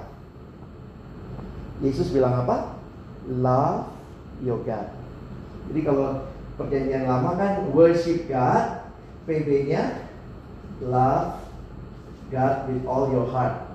Yesus 1.83 2.09
bilang 2.15 2.33
apa? 2.45 2.79
Love 3.27 3.91
your 4.41 4.61
God. 4.63 4.89
Jadi 5.71 5.79
kalau 5.83 6.23
perjanjian 6.55 7.09
lama 7.09 7.35
kan 7.35 7.51
worship 7.75 8.25
God, 8.31 8.87
PB-nya 9.27 10.07
love 10.83 11.41
God 12.31 12.55
with 12.71 12.83
all 12.87 13.11
your 13.11 13.27
heart. 13.27 13.65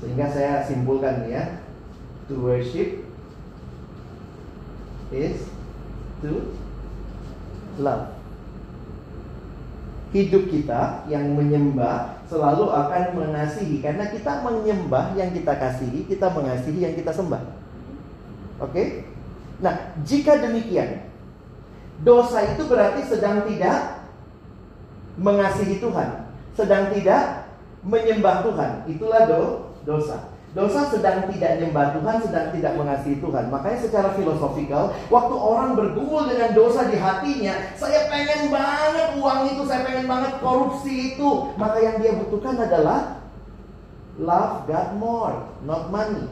Sehingga 0.00 0.32
saya 0.32 0.64
simpulkan 0.64 1.28
ya, 1.28 1.60
to 2.30 2.40
worship 2.40 3.04
is 5.12 5.44
to 6.24 6.54
love. 7.76 8.19
Hidup 10.10 10.50
kita 10.50 11.06
yang 11.06 11.38
menyembah 11.38 12.18
selalu 12.26 12.66
akan 12.66 13.14
mengasihi 13.14 13.78
karena 13.78 14.10
kita 14.10 14.42
menyembah 14.42 15.14
yang 15.14 15.30
kita 15.30 15.54
kasihi, 15.54 16.06
kita 16.06 16.30
mengasihi 16.34 16.82
yang 16.82 16.94
kita 16.98 17.14
sembah. 17.14 17.42
Oke? 18.58 18.70
Okay? 18.70 18.86
Nah, 19.60 19.94
jika 20.02 20.40
demikian, 20.40 21.04
dosa 22.00 22.42
itu 22.54 22.64
berarti 22.66 23.06
sedang 23.06 23.44
tidak 23.44 24.08
mengasihi 25.20 25.78
Tuhan, 25.78 26.32
sedang 26.56 26.90
tidak 26.96 27.50
menyembah 27.84 28.46
Tuhan. 28.46 28.70
Itulah 28.88 29.22
do, 29.28 29.42
dosa. 29.84 30.29
Dosa 30.50 30.90
sedang 30.90 31.30
tidak 31.30 31.62
nyembah 31.62 31.94
Tuhan, 31.94 32.16
sedang 32.26 32.50
tidak 32.50 32.72
mengasihi 32.74 33.22
Tuhan. 33.22 33.54
Makanya 33.54 33.78
secara 33.86 34.08
filosofikal, 34.18 34.90
waktu 35.06 35.34
orang 35.38 35.78
bergumul 35.78 36.26
dengan 36.26 36.50
dosa 36.58 36.90
di 36.90 36.98
hatinya, 36.98 37.54
saya 37.78 38.10
pengen 38.10 38.50
banget 38.50 39.14
uang 39.14 39.40
itu, 39.46 39.62
saya 39.70 39.86
pengen 39.86 40.10
banget 40.10 40.42
korupsi 40.42 41.14
itu. 41.14 41.54
Maka 41.54 41.78
yang 41.78 42.02
dia 42.02 42.18
butuhkan 42.18 42.58
adalah 42.58 43.22
love 44.18 44.66
God 44.66 44.88
more, 44.98 45.36
not 45.62 45.86
money. 45.94 46.26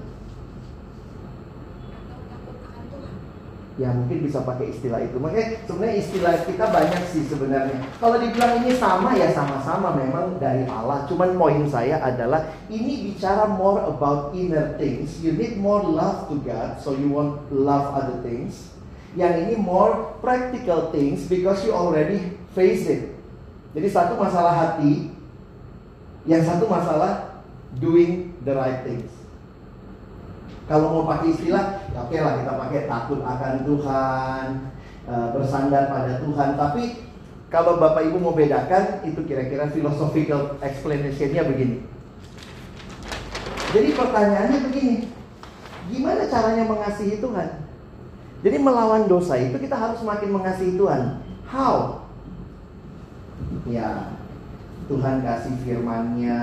Ya 3.78 3.94
mungkin 3.94 4.26
bisa 4.26 4.42
pakai 4.42 4.74
istilah 4.74 4.98
itu. 5.06 5.16
Makanya 5.22 5.62
sebenarnya 5.64 5.96
istilah 6.02 6.34
kita 6.42 6.66
banyak 6.66 7.02
sih 7.14 7.22
sebenarnya. 7.30 7.78
Kalau 8.02 8.18
dibilang 8.18 8.52
ini 8.60 8.74
sama 8.74 9.14
ya 9.14 9.30
sama-sama 9.30 9.94
memang 9.94 10.36
dari 10.42 10.66
Allah. 10.66 11.06
Cuman 11.06 11.38
poin 11.38 11.62
saya 11.70 12.02
adalah 12.02 12.50
ini 12.66 13.08
bicara 13.08 13.46
more 13.46 13.86
about 13.86 14.34
inner 14.34 14.74
things. 14.76 15.22
You 15.22 15.38
need 15.38 15.56
more 15.62 15.80
love 15.86 16.26
to 16.28 16.42
God, 16.42 16.82
so 16.82 16.98
you 16.98 17.08
want 17.08 17.46
love 17.54 17.94
other 17.94 18.18
things. 18.26 18.74
Yang 19.14 19.46
ini 19.46 19.54
more 19.62 20.18
practical 20.20 20.90
things 20.90 21.24
because 21.30 21.62
you 21.62 21.72
already 21.72 22.34
face 22.52 22.84
it. 22.90 23.14
Jadi 23.72 23.88
satu 23.94 24.18
masalah 24.18 24.54
hati, 24.58 25.14
yang 26.26 26.42
satu 26.42 26.66
masalah 26.66 27.40
doing 27.78 28.34
the 28.42 28.52
right 28.52 28.82
things. 28.82 29.17
Kalau 30.68 30.92
mau 30.92 31.04
pakai 31.08 31.32
istilah, 31.32 31.80
ya 31.88 32.04
oke 32.04 32.16
lah 32.20 32.44
kita 32.44 32.52
pakai 32.60 32.80
takut 32.84 33.24
akan 33.24 33.64
Tuhan, 33.64 34.46
e, 35.08 35.14
bersandar 35.32 35.88
pada 35.88 36.20
Tuhan. 36.20 36.60
Tapi 36.60 36.82
kalau 37.48 37.80
Bapak 37.80 38.04
Ibu 38.04 38.20
mau 38.20 38.36
bedakan, 38.36 39.00
itu 39.08 39.24
kira-kira 39.24 39.72
philosophical 39.72 40.60
explanation-nya 40.60 41.48
begini. 41.48 41.88
Jadi 43.72 43.88
pertanyaannya 43.96 44.58
begini, 44.68 44.96
gimana 45.88 46.28
caranya 46.28 46.64
mengasihi 46.68 47.16
Tuhan? 47.16 47.48
Jadi 48.44 48.56
melawan 48.60 49.08
dosa 49.08 49.40
itu 49.40 49.56
kita 49.56 49.72
harus 49.72 50.04
makin 50.04 50.36
mengasihi 50.36 50.76
Tuhan. 50.76 51.24
How? 51.48 52.04
Ya, 53.64 54.12
Tuhan 54.84 55.24
kasih 55.24 55.56
firman-Nya. 55.64 56.40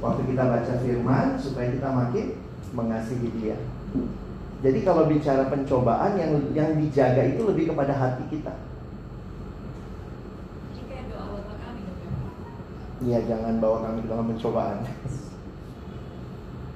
Waktu 0.00 0.22
kita 0.34 0.42
baca 0.48 0.74
firman 0.80 1.36
supaya 1.36 1.68
kita 1.70 1.88
makin 1.92 2.26
mengasihi 2.72 3.28
dia. 3.40 3.56
Jadi 4.62 4.78
kalau 4.86 5.10
bicara 5.10 5.50
pencobaan 5.50 6.14
yang 6.16 6.32
yang 6.54 6.70
dijaga 6.78 7.22
itu 7.26 7.42
lebih 7.44 7.74
kepada 7.74 7.92
hati 7.92 8.24
kita. 8.30 8.54
Iya 13.02 13.18
jangan 13.26 13.58
bawa 13.58 13.90
kami 13.90 14.06
dalam 14.06 14.30
pencobaan. 14.30 14.78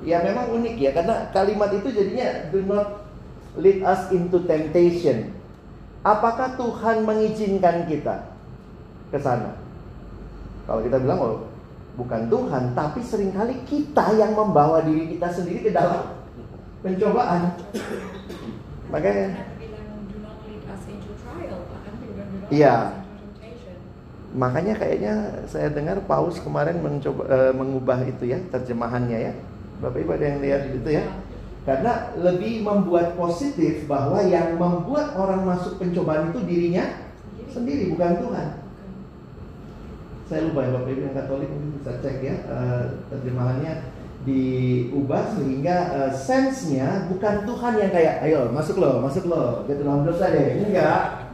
ya 0.06 0.22
memang 0.22 0.54
unik 0.54 0.74
ya 0.78 0.90
karena 0.94 1.30
kalimat 1.34 1.70
itu 1.74 1.88
jadinya 1.90 2.50
do 2.50 2.62
not 2.66 3.06
lead 3.54 3.82
us 3.86 4.10
into 4.10 4.42
temptation. 4.42 5.30
Apakah 6.02 6.54
Tuhan 6.58 7.06
mengizinkan 7.06 7.86
kita 7.86 8.30
ke 9.10 9.18
sana? 9.22 9.54
Kalau 10.66 10.82
kita 10.82 10.98
bilang 10.98 11.18
oh 11.22 11.34
bukan 11.96 12.28
Tuhan, 12.28 12.76
tapi 12.76 13.00
sering 13.00 13.32
kali 13.32 13.64
kita 13.64 14.14
yang 14.20 14.36
membawa 14.36 14.84
diri 14.84 15.16
kita 15.16 15.32
sendiri 15.32 15.66
ke 15.66 15.70
dalam 15.72 16.20
pencobaan. 16.84 17.56
Makanya 18.92 19.56
Iya. 22.46 23.02
Makanya 24.36 24.74
kayaknya 24.76 25.14
saya 25.48 25.72
dengar 25.72 25.98
Paus 26.04 26.38
kemarin 26.38 26.78
mencoba 26.84 27.24
eh, 27.26 27.52
mengubah 27.56 28.04
itu 28.04 28.28
ya 28.28 28.38
terjemahannya 28.52 29.18
ya. 29.18 29.32
Bapak 29.80 29.98
Ibu 30.04 30.10
ada 30.14 30.26
yang 30.28 30.40
lihat 30.44 30.62
itu 30.70 30.90
ya? 30.92 31.04
Karena 31.66 32.14
lebih 32.14 32.62
membuat 32.62 33.18
positif 33.18 33.90
bahwa 33.90 34.22
yang 34.22 34.54
membuat 34.54 35.18
orang 35.18 35.42
masuk 35.42 35.82
pencobaan 35.82 36.30
itu 36.30 36.40
dirinya 36.46 36.84
sendiri 37.50 37.90
bukan 37.90 38.22
Tuhan. 38.22 38.48
Saya 40.26 40.50
lupa 40.50 40.66
ya 40.66 40.74
Bapak 40.74 40.90
Ibu 40.90 41.00
yang 41.06 41.14
Katolik 41.14 41.48
mungkin 41.54 41.70
bisa 41.78 41.92
cek 42.02 42.16
ya 42.18 42.34
eh, 42.50 42.82
terjemahannya 43.14 43.72
diubah 44.26 45.38
sehingga 45.38 45.76
eh, 45.94 46.10
sense-nya 46.10 47.06
bukan 47.06 47.46
Tuhan 47.46 47.74
yang 47.78 47.90
kayak 47.94 48.14
ayo 48.26 48.50
masuk 48.50 48.82
lo, 48.82 48.98
masuk 48.98 49.30
lo, 49.30 49.62
dia 49.70 49.78
dalam 49.78 50.02
dosa 50.02 50.34
deh. 50.34 50.66
Enggak. 50.66 51.30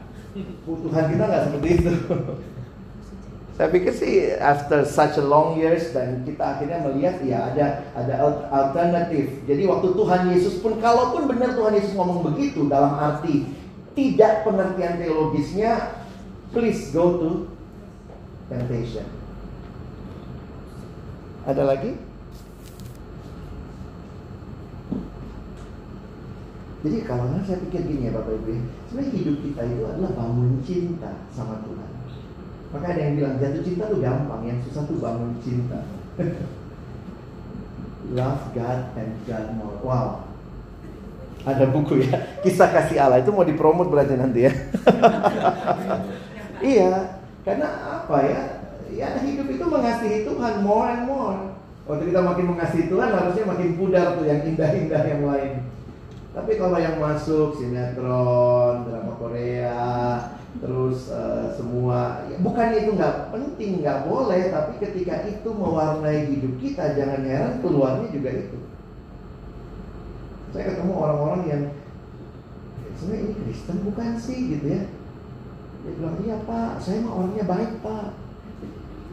Tuhan 0.69 1.05
kita 1.09 1.25
nggak 1.25 1.45
seperti 1.49 1.69
itu. 1.81 1.93
Saya 3.57 3.69
pikir 3.69 3.93
sih 3.93 4.33
after 4.41 4.81
such 4.81 5.21
a 5.21 5.25
long 5.25 5.61
years 5.61 5.93
dan 5.93 6.25
kita 6.25 6.57
akhirnya 6.57 6.81
melihat 6.89 7.21
ya 7.21 7.53
ada 7.53 7.65
ada 7.93 8.15
al- 8.17 8.45
alternatif. 8.49 9.45
Jadi 9.45 9.69
waktu 9.69 9.93
Tuhan 9.93 10.33
Yesus 10.33 10.61
pun 10.65 10.81
kalaupun 10.81 11.29
benar 11.29 11.53
Tuhan 11.53 11.77
Yesus 11.77 11.93
ngomong 11.93 12.25
begitu 12.33 12.65
dalam 12.69 12.97
arti 12.97 13.45
tidak 13.93 14.49
pengertian 14.49 15.01
teologisnya, 15.01 16.01
please 16.53 16.93
go 16.97 17.21
to 17.21 17.29
temptation. 18.53 19.09
Ada 21.49 21.63
lagi? 21.65 21.97
Jadi 26.83 26.99
kalau 27.07 27.31
saya 27.47 27.63
pikir 27.63 27.87
gini 27.87 28.11
ya 28.11 28.13
Bapak 28.13 28.43
Ibu, 28.43 28.59
ya, 28.59 28.63
sebenarnya 28.91 29.11
hidup 29.15 29.37
kita 29.39 29.63
itu 29.71 29.83
adalah 29.87 30.13
bangun 30.19 30.51
cinta 30.67 31.15
sama 31.31 31.63
Tuhan. 31.63 31.91
Maka 32.75 32.87
ada 32.91 33.01
yang 33.07 33.15
bilang 33.23 33.39
jatuh 33.39 33.63
cinta 33.63 33.87
tuh 33.87 34.03
gampang, 34.03 34.43
yang 34.43 34.59
susah 34.67 34.83
tuh 34.91 34.99
bangun 34.99 35.39
cinta. 35.39 35.87
Love 38.19 38.45
God 38.51 38.81
and 38.99 39.15
God 39.31 39.47
more. 39.55 39.79
Wow. 39.87 40.27
Ada 41.47 41.71
buku 41.71 42.03
ya, 42.03 42.19
kisah 42.43 42.71
kasih 42.71 42.99
Allah 42.99 43.23
itu 43.23 43.31
mau 43.31 43.47
dipromot 43.47 43.87
berarti 43.87 44.19
nanti 44.19 44.51
ya. 44.51 44.53
iya, 46.75 47.22
karena 47.43 47.69
apa 48.03 48.17
ya? 48.23 48.43
Ya 48.93 49.09
hidup 49.25 49.49
itu 49.49 49.65
mengasihi 49.65 50.29
Tuhan 50.29 50.63
more 50.63 50.89
and 50.93 51.05
more. 51.09 51.39
Waktu 51.89 52.15
kita 52.15 52.21
makin 52.23 52.47
mengasihi 52.55 52.87
Tuhan 52.87 53.11
harusnya 53.11 53.45
makin 53.49 53.75
pudar 53.75 54.15
tuh 54.15 54.29
yang 54.29 54.47
indah-indah 54.47 55.03
yang 55.03 55.23
lain. 55.27 55.53
Tapi 56.33 56.57
kalau 56.57 56.79
yang 56.81 56.97
masuk 56.97 57.59
sinetron, 57.59 58.89
drama 58.89 59.13
Korea, 59.21 59.85
terus 60.63 61.11
eh, 61.13 61.53
semua, 61.59 62.25
ya, 62.31 62.41
bukan 62.41 62.73
itu 62.73 62.91
nggak 62.97 63.35
penting, 63.35 63.85
nggak 63.85 64.09
boleh. 64.09 64.49
Tapi 64.49 64.73
ketika 64.81 65.27
itu 65.29 65.49
mewarnai 65.51 66.31
hidup 66.31 66.55
kita, 66.63 66.95
jangan 66.95 67.21
heran 67.27 67.61
keluarnya 67.61 68.09
juga 68.15 68.31
itu. 68.33 68.59
Saya 70.53 70.65
ketemu 70.73 70.93
orang-orang 70.95 71.43
yang 71.49 71.63
sebenarnya 72.97 73.25
ini 73.25 73.35
Kristen 73.43 73.79
bukan 73.89 74.11
sih 74.21 74.39
gitu 74.57 74.67
ya. 74.69 74.83
Dia 75.83 75.93
bilang 75.99 76.17
iya 76.23 76.37
pak, 76.47 76.79
saya 76.79 77.03
mah 77.03 77.13
orangnya 77.19 77.45
baik 77.47 77.83
pak. 77.83 78.15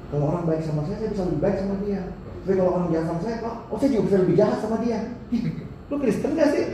Kalau 0.10 0.26
orang 0.30 0.46
baik 0.46 0.62
sama 0.66 0.82
saya, 0.86 0.98
saya 1.02 1.10
bisa 1.14 1.24
lebih 1.26 1.42
baik 1.42 1.58
sama 1.62 1.76
dia. 1.86 2.02
Tapi 2.46 2.54
kalau 2.58 2.72
orang 2.78 2.90
jahat 2.90 3.06
sama 3.10 3.22
saya, 3.22 3.36
pak, 3.46 3.56
oh 3.70 3.78
saya 3.78 3.90
juga 3.94 4.04
bisa 4.10 4.18
lebih 4.26 4.36
jahat 4.38 4.58
sama 4.62 4.78
dia. 4.82 5.00
Lu 5.90 5.96
Kristen 5.98 6.34
gak 6.38 6.50
sih? 6.54 6.66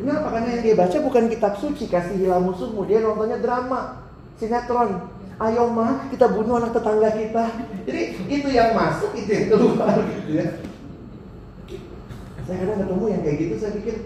Kenapa? 0.00 0.26
Karena 0.28 0.48
yang 0.52 0.62
dia 0.64 0.74
baca 0.76 0.96
bukan 1.00 1.24
kitab 1.32 1.52
suci, 1.56 1.84
kasihilah 1.88 2.40
musuhmu. 2.40 2.84
Dia 2.84 3.00
nontonnya 3.00 3.40
drama, 3.40 4.04
sinetron. 4.36 5.08
Ayo 5.40 5.66
mah 5.72 6.08
kita 6.12 6.30
bunuh 6.30 6.60
anak 6.60 6.76
tetangga 6.76 7.10
kita. 7.16 7.44
Jadi 7.88 8.02
itu 8.28 8.48
yang 8.52 8.76
masuk, 8.76 9.12
itu 9.16 9.30
yang 9.32 9.46
keluar 9.50 9.98
gitu 10.04 10.30
ya. 10.36 10.46
Saya 12.44 12.56
kadang 12.60 12.78
ketemu 12.84 13.04
yang 13.08 13.22
kayak 13.24 13.36
gitu, 13.40 13.54
saya 13.56 13.72
pikir 13.72 13.96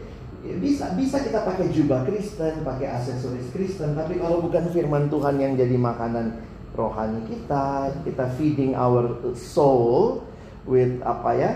ya 0.46 0.54
bisa 0.58 0.94
bisa 0.94 1.18
kita 1.18 1.42
pakai 1.42 1.70
jubah 1.74 2.06
Kristen, 2.06 2.62
pakai 2.62 2.86
aksesoris 2.94 3.50
Kristen, 3.50 3.98
tapi 3.98 4.22
kalau 4.22 4.38
bukan 4.44 4.70
firman 4.70 5.10
Tuhan 5.10 5.36
yang 5.42 5.52
jadi 5.58 5.74
makanan 5.74 6.38
rohani 6.78 7.26
kita, 7.26 7.90
kita 8.06 8.30
feeding 8.38 8.78
our 8.78 9.18
soul 9.34 10.22
with 10.62 11.02
apa 11.02 11.30
ya? 11.34 11.50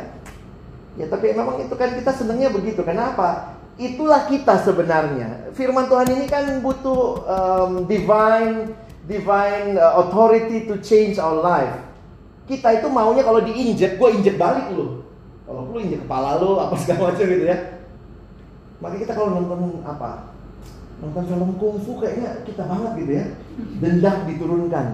Ya 0.98 1.06
tapi 1.08 1.32
memang 1.32 1.62
itu 1.62 1.72
kan 1.78 1.94
kita 1.94 2.10
senangnya 2.12 2.50
begitu. 2.50 2.82
Kenapa? 2.82 3.56
Itulah 3.80 4.28
kita 4.28 4.60
sebenarnya. 4.60 5.54
Firman 5.56 5.88
Tuhan 5.88 6.08
ini 6.12 6.26
kan 6.28 6.44
butuh 6.60 7.24
um, 7.24 7.72
divine 7.88 8.74
divine 9.08 9.78
uh, 9.78 9.98
authority 10.02 10.68
to 10.68 10.76
change 10.82 11.16
our 11.16 11.38
life. 11.40 11.80
Kita 12.44 12.82
itu 12.82 12.90
maunya 12.90 13.22
kalau 13.22 13.40
diinjek, 13.40 13.96
gue 13.96 14.08
injek 14.12 14.36
balik 14.36 14.68
lu. 14.74 15.06
Kalau 15.46 15.70
lu 15.70 15.78
injek 15.80 16.04
kepala 16.04 16.36
lu 16.42 16.58
apa 16.58 16.74
segala 16.76 17.14
macam 17.14 17.24
gitu 17.24 17.46
ya. 17.46 17.58
Maka 18.82 18.98
kita 18.98 19.14
kalau 19.14 19.38
nonton 19.38 19.78
apa? 19.86 20.34
Nonton 20.98 21.22
film 21.30 21.54
kungfu 21.54 22.02
kayaknya 22.02 22.42
kita 22.42 22.66
banget 22.66 22.92
gitu 22.98 23.12
ya. 23.14 23.26
Dendam 23.78 24.26
diturunkan. 24.26 24.86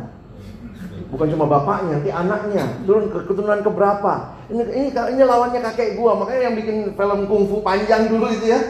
Bukan 1.08 1.26
cuma 1.32 1.48
bapaknya, 1.48 1.96
nanti 1.96 2.12
anaknya 2.12 2.84
turun 2.84 3.08
ke 3.08 3.24
keturunan 3.24 3.64
keberapa. 3.64 4.36
Ini 4.52 4.62
ini 4.76 4.88
ini 4.92 5.22
lawannya 5.24 5.64
kakek 5.64 5.96
gua, 5.96 6.20
makanya 6.20 6.52
yang 6.52 6.56
bikin 6.60 6.92
film 6.92 7.20
kungfu 7.24 7.64
panjang 7.64 8.12
dulu 8.12 8.28
itu 8.28 8.52
ya. 8.52 8.60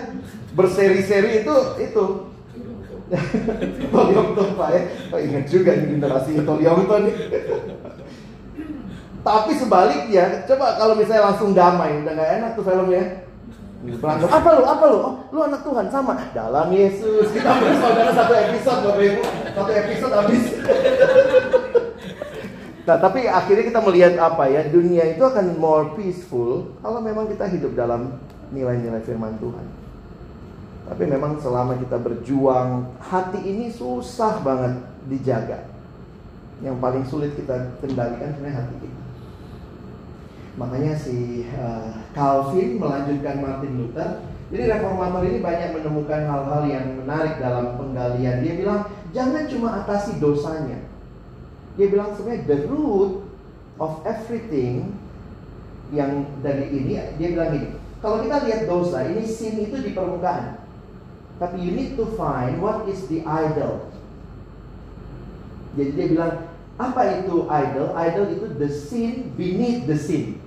Berseri-seri 0.54 1.42
itu 1.42 1.56
itu. 1.82 2.04
Toliongton 3.92 4.48
Pak 4.54 4.68
ya. 4.70 4.82
Pak 5.10 5.18
ingat 5.18 5.44
juga 5.50 5.74
ini 5.74 5.98
generasi 5.98 6.38
Toliongton 6.46 7.10
nih. 7.10 7.16
Tapi 9.26 9.52
sebaliknya, 9.58 10.46
coba 10.46 10.78
kalau 10.78 10.94
misalnya 10.94 11.34
langsung 11.34 11.50
damai, 11.52 12.00
udah 12.00 12.16
gak 12.16 12.32
enak 12.38 12.50
tuh 12.54 12.64
filmnya. 12.64 13.27
Berantem, 13.78 14.26
apa 14.26 14.48
lu, 14.58 14.62
apa 14.66 14.84
lu? 14.90 14.98
Oh, 14.98 15.14
lu 15.30 15.38
anak 15.46 15.62
Tuhan, 15.62 15.86
sama. 15.86 16.18
Dalam 16.34 16.66
Yesus, 16.74 17.30
kita 17.30 17.46
bersaudara 17.62 18.10
satu 18.10 18.34
episode, 18.34 18.80
Bapak 18.82 19.02
Ibu. 19.06 19.22
Satu 19.54 19.72
episode 19.72 20.14
habis. 20.18 20.44
Nah, 22.88 22.96
tapi 22.98 23.28
akhirnya 23.28 23.64
kita 23.68 23.80
melihat 23.84 24.16
apa 24.18 24.50
ya, 24.50 24.66
dunia 24.66 25.14
itu 25.14 25.22
akan 25.22 25.60
more 25.62 25.94
peaceful 25.94 26.72
kalau 26.82 26.98
memang 27.04 27.30
kita 27.30 27.46
hidup 27.46 27.76
dalam 27.78 28.18
nilai-nilai 28.50 29.04
firman 29.06 29.38
Tuhan. 29.38 29.66
Tapi 30.88 31.04
memang 31.04 31.36
selama 31.38 31.76
kita 31.76 32.00
berjuang, 32.00 32.88
hati 32.98 33.44
ini 33.44 33.68
susah 33.70 34.40
banget 34.40 34.80
dijaga. 35.06 35.68
Yang 36.64 36.76
paling 36.80 37.04
sulit 37.06 37.36
kita 37.38 37.78
kendalikan 37.78 38.34
sebenarnya 38.34 38.56
hati 38.58 38.74
kita. 38.82 39.07
Makanya 40.58 40.98
si 40.98 41.46
uh, 41.54 42.02
Calvin 42.12 42.82
melanjutkan 42.82 43.38
Martin 43.38 43.72
Luther. 43.78 44.26
Jadi 44.48 44.62
reformator 44.64 45.22
ini 45.28 45.38
banyak 45.44 45.70
menemukan 45.76 46.24
hal-hal 46.24 46.62
yang 46.66 46.86
menarik 46.98 47.38
dalam 47.38 47.78
penggalian. 47.78 48.42
Dia 48.42 48.54
bilang, 48.58 48.80
jangan 49.14 49.44
cuma 49.46 49.68
atasi 49.84 50.18
dosanya. 50.18 50.82
Dia 51.78 51.86
bilang 51.86 52.10
sebenarnya 52.16 52.48
the 52.48 52.58
root 52.66 53.22
of 53.78 54.02
everything 54.02 54.98
yang 55.94 56.26
dari 56.42 56.74
ini, 56.74 56.98
dia 57.16 57.28
bilang 57.32 57.54
gini, 57.54 57.68
kalau 58.02 58.24
kita 58.24 58.44
lihat 58.44 58.66
dosa, 58.66 59.06
ini 59.06 59.22
sin 59.22 59.62
itu 59.62 59.78
di 59.78 59.94
permukaan. 59.94 60.58
Tapi 61.38 61.56
you 61.62 61.70
need 61.70 61.94
to 61.94 62.08
find 62.18 62.58
what 62.58 62.82
is 62.90 63.06
the 63.06 63.22
idol. 63.22 63.86
Jadi 65.78 65.90
dia 65.94 66.06
bilang, 66.10 66.32
apa 66.80 67.22
itu 67.22 67.46
idol? 67.46 67.94
Idol 67.94 68.26
itu 68.34 68.46
the 68.58 68.68
sin 68.70 69.34
beneath 69.38 69.86
the 69.86 69.94
sin. 69.94 70.42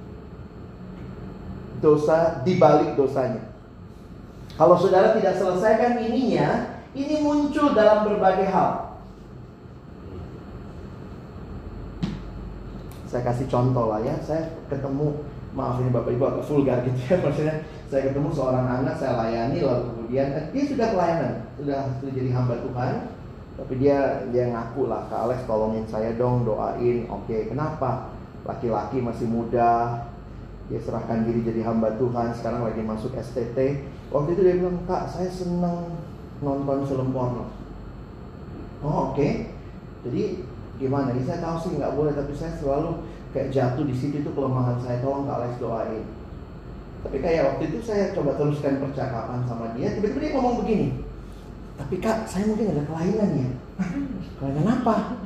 Dosa 1.82 2.46
di 2.46 2.62
balik 2.62 2.94
dosanya. 2.94 3.52
Kalau 4.56 4.78
saudara 4.78 5.18
tidak 5.18 5.42
selesaikan 5.42 5.98
ininya, 5.98 6.78
ini 6.94 7.24
muncul 7.24 7.74
dalam 7.74 8.06
berbagai 8.06 8.46
hal. 8.52 8.94
Saya 13.10 13.28
kasih 13.28 13.50
contoh 13.52 13.92
lah 13.92 14.00
ya, 14.06 14.16
saya 14.24 14.54
ketemu, 14.72 15.20
maaf 15.52 15.84
ini 15.84 15.92
Bapak 15.92 16.16
Ibu 16.16 16.24
agak 16.32 16.46
vulgar 16.48 16.80
gitu 16.88 17.00
ya, 17.12 17.20
maksudnya 17.26 17.56
saya 17.92 18.08
ketemu 18.08 18.30
seorang 18.32 18.66
anak, 18.70 18.96
saya 18.96 19.20
layani 19.20 19.60
lalu 19.60 19.84
kemudian 19.92 20.28
eh, 20.32 20.46
dia 20.56 20.64
sudah 20.64 20.88
pelayanan, 20.96 21.34
sudah, 21.60 21.80
sudah 22.00 22.14
jadi 22.16 22.30
hamba 22.32 22.56
Tuhan, 22.64 22.94
tapi 23.60 23.74
dia 23.84 23.98
dia 24.32 24.48
ngaku 24.48 24.88
lah, 24.88 25.12
Kak 25.12 25.28
Alex 25.28 25.44
tolongin 25.44 25.84
saya 25.92 26.16
dong, 26.16 26.48
doain, 26.48 27.04
oke, 27.12 27.38
kenapa? 27.52 28.16
Laki-laki 28.48 29.04
masih 29.04 29.28
muda, 29.28 30.08
dia 30.72 30.80
serahkan 30.80 31.28
diri 31.28 31.44
jadi 31.44 31.68
hamba 31.68 32.00
Tuhan, 32.00 32.32
sekarang 32.32 32.64
lagi 32.64 32.80
masuk 32.80 33.12
STT. 33.12 33.84
Waktu 34.08 34.30
itu 34.40 34.42
dia 34.48 34.56
bilang, 34.56 34.80
Kak, 34.88 35.12
saya 35.12 35.28
senang 35.28 36.00
nonton 36.40 36.88
film 36.88 37.12
porno. 37.12 37.52
Oh 38.80 39.12
oke, 39.12 39.28
jadi 40.08 40.24
gimana? 40.80 41.12
Ini 41.12 41.28
saya 41.28 41.44
tahu 41.44 41.56
sih 41.60 41.76
nggak 41.76 41.92
boleh, 42.00 42.16
tapi 42.16 42.32
saya 42.32 42.56
selalu 42.56 43.04
kayak 43.36 43.52
jatuh 43.52 43.84
di 43.84 43.92
situ 43.92 44.24
itu 44.24 44.32
kelemahan 44.32 44.80
saya. 44.80 45.04
Tolong 45.04 45.28
Kak 45.28 45.38
Alex 45.44 45.60
doain. 45.60 46.08
Tapi 47.04 47.18
kayak 47.20 47.44
waktu 47.52 47.64
itu 47.68 47.78
saya 47.84 48.16
coba 48.16 48.40
teruskan 48.40 48.80
percakapan 48.80 49.44
sama 49.44 49.76
dia, 49.76 49.92
tiba-tiba 49.92 50.24
dia 50.24 50.32
ngomong 50.40 50.56
begini. 50.64 51.04
Tapi 51.76 51.98
kak, 51.98 52.30
saya 52.30 52.46
mungkin 52.46 52.78
ada 52.78 52.86
kelainan 52.86 53.32
ya. 53.42 53.50
Kelainan 54.38 54.70
apa? 54.70 55.18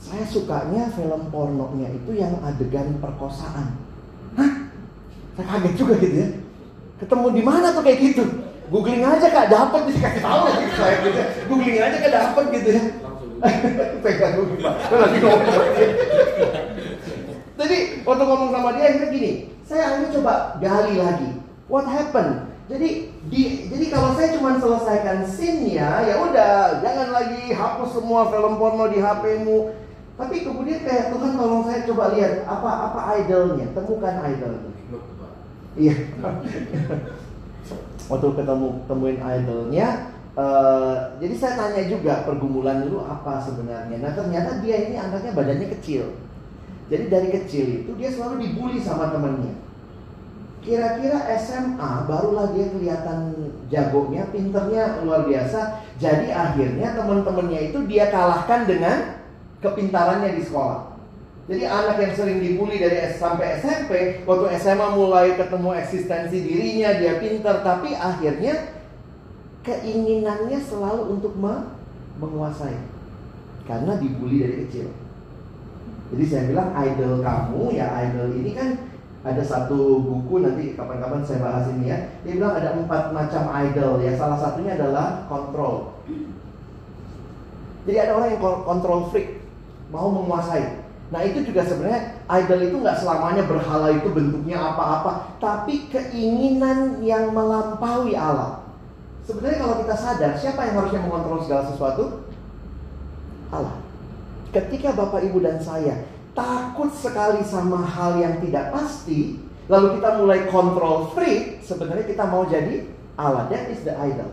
Saya 0.00 0.24
sukanya 0.24 0.88
film 0.88 1.28
pornonya 1.28 1.92
itu 1.92 2.16
yang 2.16 2.40
adegan 2.40 2.96
perkosaan. 2.96 3.85
Saya 5.36 5.46
kaget 5.52 5.74
juga 5.76 5.94
gitu 6.00 6.16
ya. 6.16 6.28
Ketemu 6.96 7.26
di 7.36 7.42
mana 7.44 7.66
tuh 7.76 7.84
kayak 7.84 7.98
gitu? 8.00 8.24
Googling 8.66 9.04
aja 9.04 9.26
kak 9.30 9.46
dapat 9.52 9.80
dikasih 9.92 10.22
tahu 10.24 10.40
lah 10.42 10.54
gitu 10.58 10.74
saya 10.74 10.96
gitu. 11.04 11.18
ya. 11.20 11.26
Googling 11.46 11.78
aja 11.78 11.96
kak 12.00 12.12
dapat 12.16 12.44
gitu 12.56 12.68
ya. 12.72 12.82
Pegang 14.02 14.32
googling 14.40 14.62
pak. 14.64 14.74
Lagi 14.90 15.18
ngomong. 15.20 15.56
Jadi 17.56 17.78
waktu 18.04 18.24
ngomong 18.24 18.50
sama 18.52 18.68
dia 18.76 18.84
akhirnya 18.88 19.08
gini, 19.12 19.32
saya 19.64 19.82
akhirnya 19.92 20.10
coba 20.16 20.32
gali 20.60 20.94
lagi. 20.96 21.30
What 21.68 21.86
happened? 21.88 22.48
Jadi 22.66 23.14
di, 23.30 23.70
jadi 23.70 23.84
kalau 23.94 24.18
saya 24.18 24.34
cuma 24.34 24.58
selesaikan 24.58 25.22
scene-nya, 25.22 26.02
ya 26.02 26.14
udah, 26.18 26.82
jangan 26.82 27.14
lagi 27.14 27.54
hapus 27.54 27.94
semua 27.94 28.26
film 28.26 28.58
porno 28.58 28.90
di 28.90 28.98
HP-mu. 28.98 29.70
Tapi 30.16 30.42
kemudian 30.42 30.82
kayak 30.82 31.14
Tuhan 31.14 31.36
tolong 31.36 31.62
saya 31.68 31.84
coba 31.86 32.16
lihat 32.16 32.42
apa 32.48 32.70
apa 32.90 33.00
idolnya, 33.22 33.70
temukan 33.70 34.16
idolnya. 34.26 34.75
Iya. 35.76 35.94
Waktu 38.10 38.28
ketemu 38.32 38.68
temuin 38.88 39.18
idolnya, 39.20 39.86
eh, 40.32 40.94
jadi 41.20 41.34
saya 41.36 41.54
tanya 41.58 41.82
juga 41.84 42.24
pergumulan 42.24 42.86
dulu 42.88 43.04
apa 43.04 43.36
sebenarnya. 43.44 44.00
Nah 44.00 44.12
ternyata 44.16 44.64
dia 44.64 44.88
ini 44.88 44.96
anaknya 44.96 45.36
badannya 45.36 45.68
kecil. 45.76 46.16
Jadi 46.86 47.04
dari 47.10 47.28
kecil 47.34 47.66
itu 47.82 47.90
dia 47.98 48.08
selalu 48.08 48.46
dibully 48.46 48.78
sama 48.78 49.10
temennya. 49.10 49.58
Kira-kira 50.62 51.22
SMA 51.38 52.10
barulah 52.10 52.50
dia 52.50 52.66
kelihatan 52.70 53.34
jagonya, 53.70 54.26
pinternya 54.34 55.02
luar 55.02 55.26
biasa. 55.26 55.82
Jadi 55.98 56.30
akhirnya 56.30 56.94
teman-temannya 56.94 57.70
itu 57.70 57.78
dia 57.86 58.10
kalahkan 58.10 58.66
dengan 58.66 59.22
kepintarannya 59.62 60.34
di 60.34 60.42
sekolah. 60.42 60.95
Jadi 61.46 61.62
anak 61.62 61.96
yang 62.02 62.12
sering 62.18 62.38
dibully 62.42 62.82
dari 62.82 63.06
sampai 63.14 63.62
SMP, 63.62 63.90
waktu 64.26 64.46
SMA 64.58 64.98
mulai 64.98 65.38
ketemu 65.38 65.78
eksistensi 65.78 66.42
dirinya, 66.42 66.90
dia 66.98 67.22
pintar, 67.22 67.62
tapi 67.62 67.94
akhirnya 67.94 68.74
keinginannya 69.62 70.58
selalu 70.58 71.14
untuk 71.14 71.38
me- 71.38 71.70
menguasai. 72.18 72.74
Karena 73.62 73.94
dibully 73.94 74.42
dari 74.42 74.66
kecil. 74.66 74.90
Jadi 76.10 76.24
saya 76.26 76.42
bilang 76.50 76.70
idol 76.82 77.18
kamu 77.22 77.62
ya 77.74 77.86
idol 78.06 78.30
ini 78.30 78.50
kan 78.54 78.78
ada 79.26 79.42
satu 79.42 79.98
buku 80.06 80.38
nanti 80.38 80.78
kapan-kapan 80.78 81.22
saya 81.26 81.42
bahas 81.42 81.66
ini 81.74 81.90
ya. 81.90 81.98
Dia 82.22 82.38
bilang 82.38 82.54
ada 82.58 82.78
empat 82.78 83.10
macam 83.10 83.42
idol 83.66 84.02
ya. 84.02 84.14
Salah 84.14 84.38
satunya 84.38 84.74
adalah 84.78 85.26
control. 85.26 85.98
Jadi 87.86 87.98
ada 88.02 88.18
orang 88.18 88.34
yang 88.34 88.42
kon- 88.42 88.62
control 88.66 89.10
freak, 89.10 89.42
mau 89.90 90.10
menguasai. 90.10 90.85
Nah 91.06 91.22
itu 91.22 91.46
juga 91.46 91.62
sebenarnya 91.62 92.18
idol 92.26 92.60
itu 92.66 92.76
nggak 92.82 92.98
selamanya 92.98 93.46
berhala 93.46 93.94
itu 93.94 94.10
bentuknya 94.10 94.58
apa-apa, 94.58 95.38
tapi 95.38 95.86
keinginan 95.86 96.98
yang 96.98 97.30
melampaui 97.30 98.18
Allah. 98.18 98.66
Sebenarnya 99.22 99.58
kalau 99.62 99.76
kita 99.82 99.94
sadar, 99.94 100.32
siapa 100.38 100.66
yang 100.66 100.82
harusnya 100.82 101.02
mengontrol 101.02 101.42
segala 101.42 101.66
sesuatu? 101.70 102.26
Allah. 103.50 103.78
Ketika 104.50 104.94
Bapak 104.94 105.22
Ibu 105.22 105.42
dan 105.42 105.58
saya 105.62 106.06
takut 106.34 106.90
sekali 106.94 107.42
sama 107.42 107.82
hal 107.82 108.18
yang 108.18 108.38
tidak 108.42 108.74
pasti, 108.74 109.38
lalu 109.70 109.98
kita 109.98 110.18
mulai 110.18 110.46
control 110.50 111.10
freak, 111.14 111.62
sebenarnya 111.62 112.06
kita 112.06 112.24
mau 112.26 112.46
jadi 112.46 112.86
Allah. 113.14 113.46
That 113.50 113.70
is 113.70 113.82
the 113.86 113.94
idol. 113.94 114.30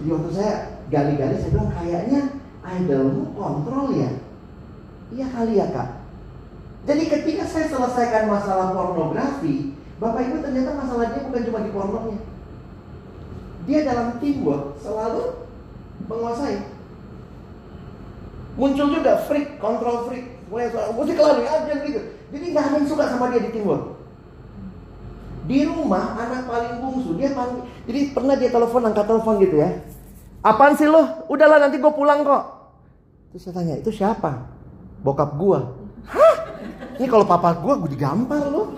Jadi 0.00 0.08
waktu 0.08 0.30
saya 0.32 0.52
gali-gali, 0.88 1.36
saya 1.36 1.50
bilang 1.52 1.72
kayaknya 1.76 2.20
idolmu 2.64 3.36
kontrol 3.36 3.92
ya. 3.96 4.29
Iya 5.10 5.26
kali 5.30 5.58
ya 5.58 5.66
kak. 5.74 5.88
Jadi 6.86 7.02
ketika 7.10 7.44
saya 7.44 7.66
selesaikan 7.68 8.30
masalah 8.30 8.72
pornografi, 8.72 9.74
Bapak 10.00 10.22
Ibu 10.24 10.40
ternyata 10.40 10.78
masalahnya 10.78 11.28
bukan 11.28 11.42
cuma 11.44 11.60
di 11.60 11.70
pornonya. 11.74 12.18
Dia 13.68 13.84
dalam 13.84 14.16
teamwork 14.16 14.80
selalu 14.80 15.44
menguasai. 16.08 16.64
Muncul 18.56 18.88
juga 18.96 19.20
freak, 19.28 19.60
control 19.60 20.08
freak. 20.08 20.40
Mesti 20.50 21.12
kelari 21.14 21.44
aja 21.46 21.74
gitu. 21.84 22.00
Jadi 22.32 22.44
nggak 22.50 22.64
ada 22.66 22.76
yang 22.80 22.86
suka 22.88 23.04
sama 23.06 23.30
dia 23.30 23.44
di 23.44 23.50
teamwork. 23.54 24.00
Di 25.46 25.66
rumah 25.66 26.14
anak 26.16 26.46
paling 26.46 26.74
bungsu 26.78 27.18
dia 27.18 27.34
panggil. 27.34 27.66
Jadi 27.86 28.00
pernah 28.14 28.34
dia 28.38 28.50
telepon 28.50 28.86
angkat 28.86 29.06
telepon 29.06 29.34
gitu 29.42 29.58
ya. 29.58 29.70
Apaan 30.40 30.78
sih 30.78 30.88
lo? 30.88 31.28
Udahlah 31.28 31.60
nanti 31.60 31.76
gue 31.76 31.92
pulang 31.92 32.24
kok. 32.24 32.44
Terus 33.34 33.42
saya 33.44 33.54
tanya 33.60 33.74
itu 33.76 33.90
siapa? 33.92 34.59
Bokap 35.00 35.36
gua. 35.40 35.72
Hah? 36.08 36.36
Ini 37.00 37.08
kalau 37.08 37.24
papa 37.24 37.56
gua 37.56 37.80
gue 37.80 37.96
digampar 37.96 38.44
lo. 38.52 38.76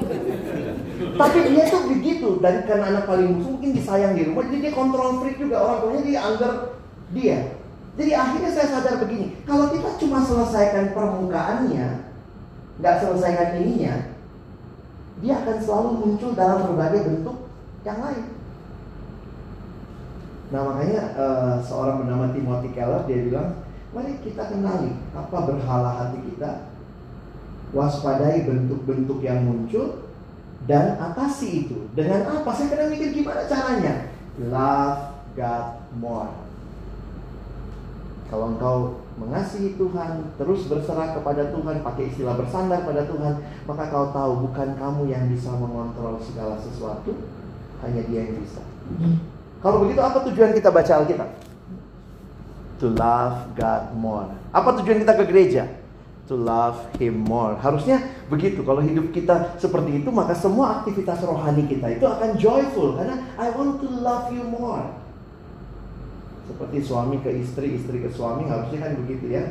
Tapi 1.18 1.38
dia 1.50 1.66
tuh 1.66 1.90
begitu 1.90 2.38
dari 2.38 2.62
karena 2.62 2.94
anak 2.94 3.04
paling 3.10 3.34
bungsu 3.34 3.58
mungkin 3.58 3.70
disayang 3.74 4.14
di 4.14 4.30
rumah 4.30 4.46
jadi 4.46 4.58
dia 4.70 4.72
kontrol 4.72 5.18
freak 5.18 5.36
juga 5.42 5.56
orang 5.58 5.78
tuanya 5.82 6.02
dia 6.06 6.20
anggar 6.22 6.52
dia. 7.10 7.38
Jadi 7.92 8.10
akhirnya 8.16 8.50
saya 8.50 8.68
sadar 8.72 9.04
begini, 9.04 9.36
kalau 9.44 9.68
kita 9.68 10.00
cuma 10.00 10.24
selesaikan 10.24 10.96
permukaannya, 10.96 12.08
nggak 12.80 12.98
selesaikan 13.04 13.60
ininya, 13.60 13.94
dia 15.20 15.34
akan 15.44 15.56
selalu 15.60 15.90
muncul 16.00 16.30
dalam 16.32 16.72
berbagai 16.72 17.04
bentuk 17.04 17.36
yang 17.84 18.00
lain. 18.00 18.24
Nah 20.48 20.60
makanya 20.72 21.00
eh, 21.12 21.54
seorang 21.68 22.00
bernama 22.00 22.32
Timothy 22.32 22.72
Keller 22.72 23.04
dia 23.04 23.18
bilang, 23.28 23.60
mari 23.92 24.16
kita 24.24 24.48
kenali 24.48 24.96
apa 25.12 25.36
berhala 25.44 25.90
hati 26.00 26.18
kita, 26.32 26.72
waspadai 27.76 28.48
bentuk-bentuk 28.48 29.20
yang 29.20 29.44
muncul, 29.44 30.08
dan 30.64 30.96
atasi 30.96 31.66
itu. 31.66 31.88
Dengan 31.92 32.28
apa? 32.40 32.50
Saya 32.56 32.72
kadang 32.72 32.90
mikir 32.92 33.12
gimana 33.12 33.44
caranya. 33.44 34.08
Love 34.40 35.00
God 35.36 35.66
more. 36.00 36.32
Kalau 38.32 38.56
engkau 38.56 38.76
mengasihi 39.20 39.76
Tuhan, 39.76 40.32
terus 40.40 40.64
berserah 40.64 41.12
kepada 41.12 41.52
Tuhan, 41.52 41.84
pakai 41.84 42.08
istilah 42.08 42.32
bersandar 42.32 42.80
pada 42.88 43.04
Tuhan, 43.04 43.44
maka 43.68 43.92
kau 43.92 44.08
tahu 44.08 44.48
bukan 44.48 44.72
kamu 44.72 45.12
yang 45.12 45.28
bisa 45.28 45.52
mengontrol 45.52 46.16
segala 46.24 46.56
sesuatu, 46.56 47.12
hanya 47.84 48.00
Dia 48.08 48.24
yang 48.24 48.40
bisa. 48.40 48.64
Kalau 49.60 49.84
begitu 49.84 50.00
apa 50.00 50.24
tujuan 50.32 50.56
kita 50.56 50.72
baca 50.72 50.92
Alkitab? 51.04 51.28
To 52.82 52.90
love 52.90 53.54
God 53.54 53.94
more. 53.94 54.26
Apa 54.50 54.74
tujuan 54.82 55.06
kita 55.06 55.14
ke 55.14 55.24
gereja? 55.30 55.70
To 56.26 56.34
love 56.34 56.82
Him 56.98 57.22
more. 57.22 57.54
Harusnya 57.54 58.02
begitu. 58.26 58.66
Kalau 58.66 58.82
hidup 58.82 59.14
kita 59.14 59.54
seperti 59.54 60.02
itu, 60.02 60.10
maka 60.10 60.34
semua 60.34 60.82
aktivitas 60.82 61.22
rohani 61.22 61.70
kita 61.70 61.94
itu 61.94 62.02
akan 62.02 62.34
joyful 62.34 62.98
karena 62.98 63.22
I 63.38 63.54
want 63.54 63.78
to 63.78 63.88
love 64.02 64.34
you 64.34 64.42
more. 64.50 64.98
Seperti 66.50 66.82
suami 66.82 67.22
ke 67.22 67.30
istri, 67.30 67.78
istri 67.78 68.02
ke 68.02 68.10
suami 68.10 68.50
harusnya 68.50 68.82
kan 68.82 68.98
begitu 68.98 69.30
ya. 69.30 69.46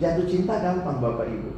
Jatuh 0.00 0.24
cinta 0.24 0.64
gampang 0.64 1.04
Bapak 1.04 1.28
Ibu. 1.28 1.52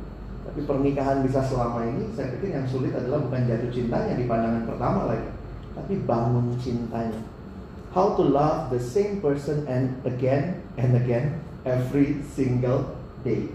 Tapi 0.51 0.61
pernikahan 0.66 1.22
bisa 1.22 1.39
selama 1.47 1.87
ini, 1.87 2.11
saya 2.18 2.35
pikir 2.35 2.51
yang 2.51 2.66
sulit 2.66 2.91
adalah 2.91 3.22
bukan 3.22 3.47
jatuh 3.47 3.70
cintanya 3.70 4.18
di 4.18 4.27
pandangan 4.27 4.66
pertama 4.66 5.07
lagi, 5.07 5.31
tapi 5.74 6.03
bangun 6.03 6.55
cintanya. 6.59 7.36
How 7.97 8.12
to 8.12 8.28
love 8.28 8.68
the 8.68 8.76
same 8.76 9.24
person 9.24 9.64
and 9.64 9.97
again 10.05 10.61
and 10.76 11.01
again 11.01 11.40
every 11.64 12.20
single 12.36 12.92
day. 13.24 13.49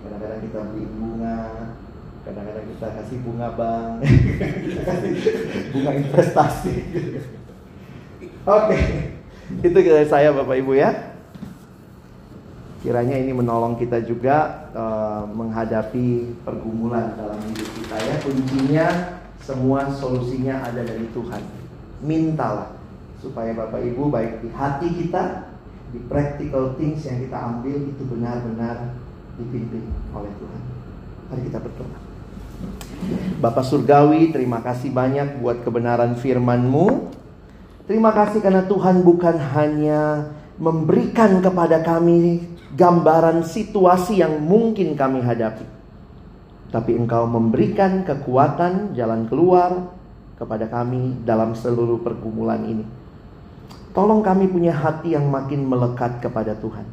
Kadang-kadang 0.00 0.40
kita 0.48 0.58
beli 0.72 0.88
bunga, 0.96 1.40
kadang-kadang 2.24 2.64
kita 2.72 2.86
kasih 2.88 3.18
bunga 3.20 3.52
bank, 3.52 4.00
bunga 5.76 5.90
investasi. 5.92 6.74
Oke, 8.48 8.80
itu 9.60 9.78
dari 9.84 10.08
saya 10.08 10.32
Bapak 10.32 10.56
Ibu 10.56 10.72
ya. 10.72 11.20
Kiranya 12.80 13.20
ini 13.20 13.36
menolong 13.36 13.76
kita 13.76 14.00
juga 14.00 14.72
eh, 14.72 15.22
menghadapi 15.36 16.32
pergumulan 16.48 17.12
dalam 17.12 17.44
hidup 17.44 17.68
kita 17.76 17.96
ya. 18.00 18.14
Kuncinya 18.24 18.86
semua 19.44 19.92
solusinya 19.92 20.64
ada 20.64 20.80
dari 20.80 21.04
Tuhan. 21.12 21.67
Mintalah 22.04 22.78
supaya 23.18 23.50
Bapak 23.54 23.82
Ibu 23.82 24.14
baik 24.14 24.46
di 24.46 24.48
hati 24.54 24.88
kita, 24.94 25.50
di 25.90 25.98
practical 26.06 26.78
things 26.78 27.02
yang 27.02 27.18
kita 27.26 27.34
ambil 27.34 27.76
itu 27.90 28.02
benar-benar 28.06 28.94
dipimpin 29.38 29.82
oleh 30.14 30.32
Tuhan. 30.38 30.62
Mari 31.28 31.42
kita 31.50 31.58
berdoa. 31.58 31.98
Bapak 33.38 33.64
Surgawi, 33.66 34.34
terima 34.34 34.58
kasih 34.62 34.90
banyak 34.90 35.38
buat 35.38 35.62
kebenaran 35.62 36.18
firman-Mu. 36.18 37.14
Terima 37.86 38.10
kasih 38.12 38.42
karena 38.42 38.66
Tuhan 38.66 39.00
bukan 39.06 39.36
hanya 39.54 40.34
memberikan 40.58 41.38
kepada 41.38 41.80
kami 41.80 42.42
gambaran 42.74 43.46
situasi 43.46 44.20
yang 44.20 44.42
mungkin 44.42 44.98
kami 44.98 45.22
hadapi. 45.22 45.64
tapi 46.68 47.00
Engkau 47.00 47.24
memberikan 47.24 48.04
kekuatan 48.04 48.92
jalan 48.92 49.24
keluar 49.24 49.88
kepada 50.38 50.70
kami 50.70 51.18
dalam 51.26 51.52
seluruh 51.58 51.98
pergumulan 51.98 52.62
ini. 52.62 52.86
Tolong 53.90 54.22
kami 54.22 54.46
punya 54.46 54.70
hati 54.70 55.18
yang 55.18 55.26
makin 55.26 55.66
melekat 55.66 56.22
kepada 56.22 56.54
Tuhan. 56.54 56.86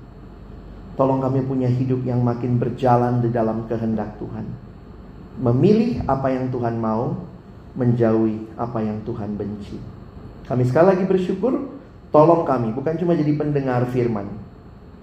Tolong 0.98 1.22
kami 1.22 1.46
punya 1.46 1.70
hidup 1.70 2.02
yang 2.02 2.26
makin 2.26 2.58
berjalan 2.58 3.22
di 3.22 3.30
dalam 3.30 3.70
kehendak 3.70 4.18
Tuhan. 4.18 4.48
Memilih 5.38 6.02
apa 6.10 6.34
yang 6.34 6.50
Tuhan 6.50 6.82
mau, 6.82 7.14
menjauhi 7.78 8.58
apa 8.58 8.82
yang 8.82 9.04
Tuhan 9.06 9.38
benci. 9.38 9.78
Kami 10.48 10.64
sekali 10.66 10.96
lagi 10.96 11.06
bersyukur, 11.06 11.70
tolong 12.10 12.48
kami 12.48 12.72
bukan 12.74 12.96
cuma 12.98 13.14
jadi 13.14 13.36
pendengar 13.38 13.86
firman. 13.91 14.26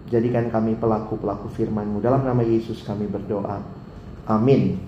Jadikan 0.09 0.49
kami 0.51 0.75
pelaku-pelaku 0.81 1.53
firman-Mu. 1.55 2.03
Dalam 2.03 2.25
nama 2.25 2.43
Yesus 2.43 2.83
kami 2.83 3.07
berdoa. 3.07 3.63
Amin. 4.27 4.81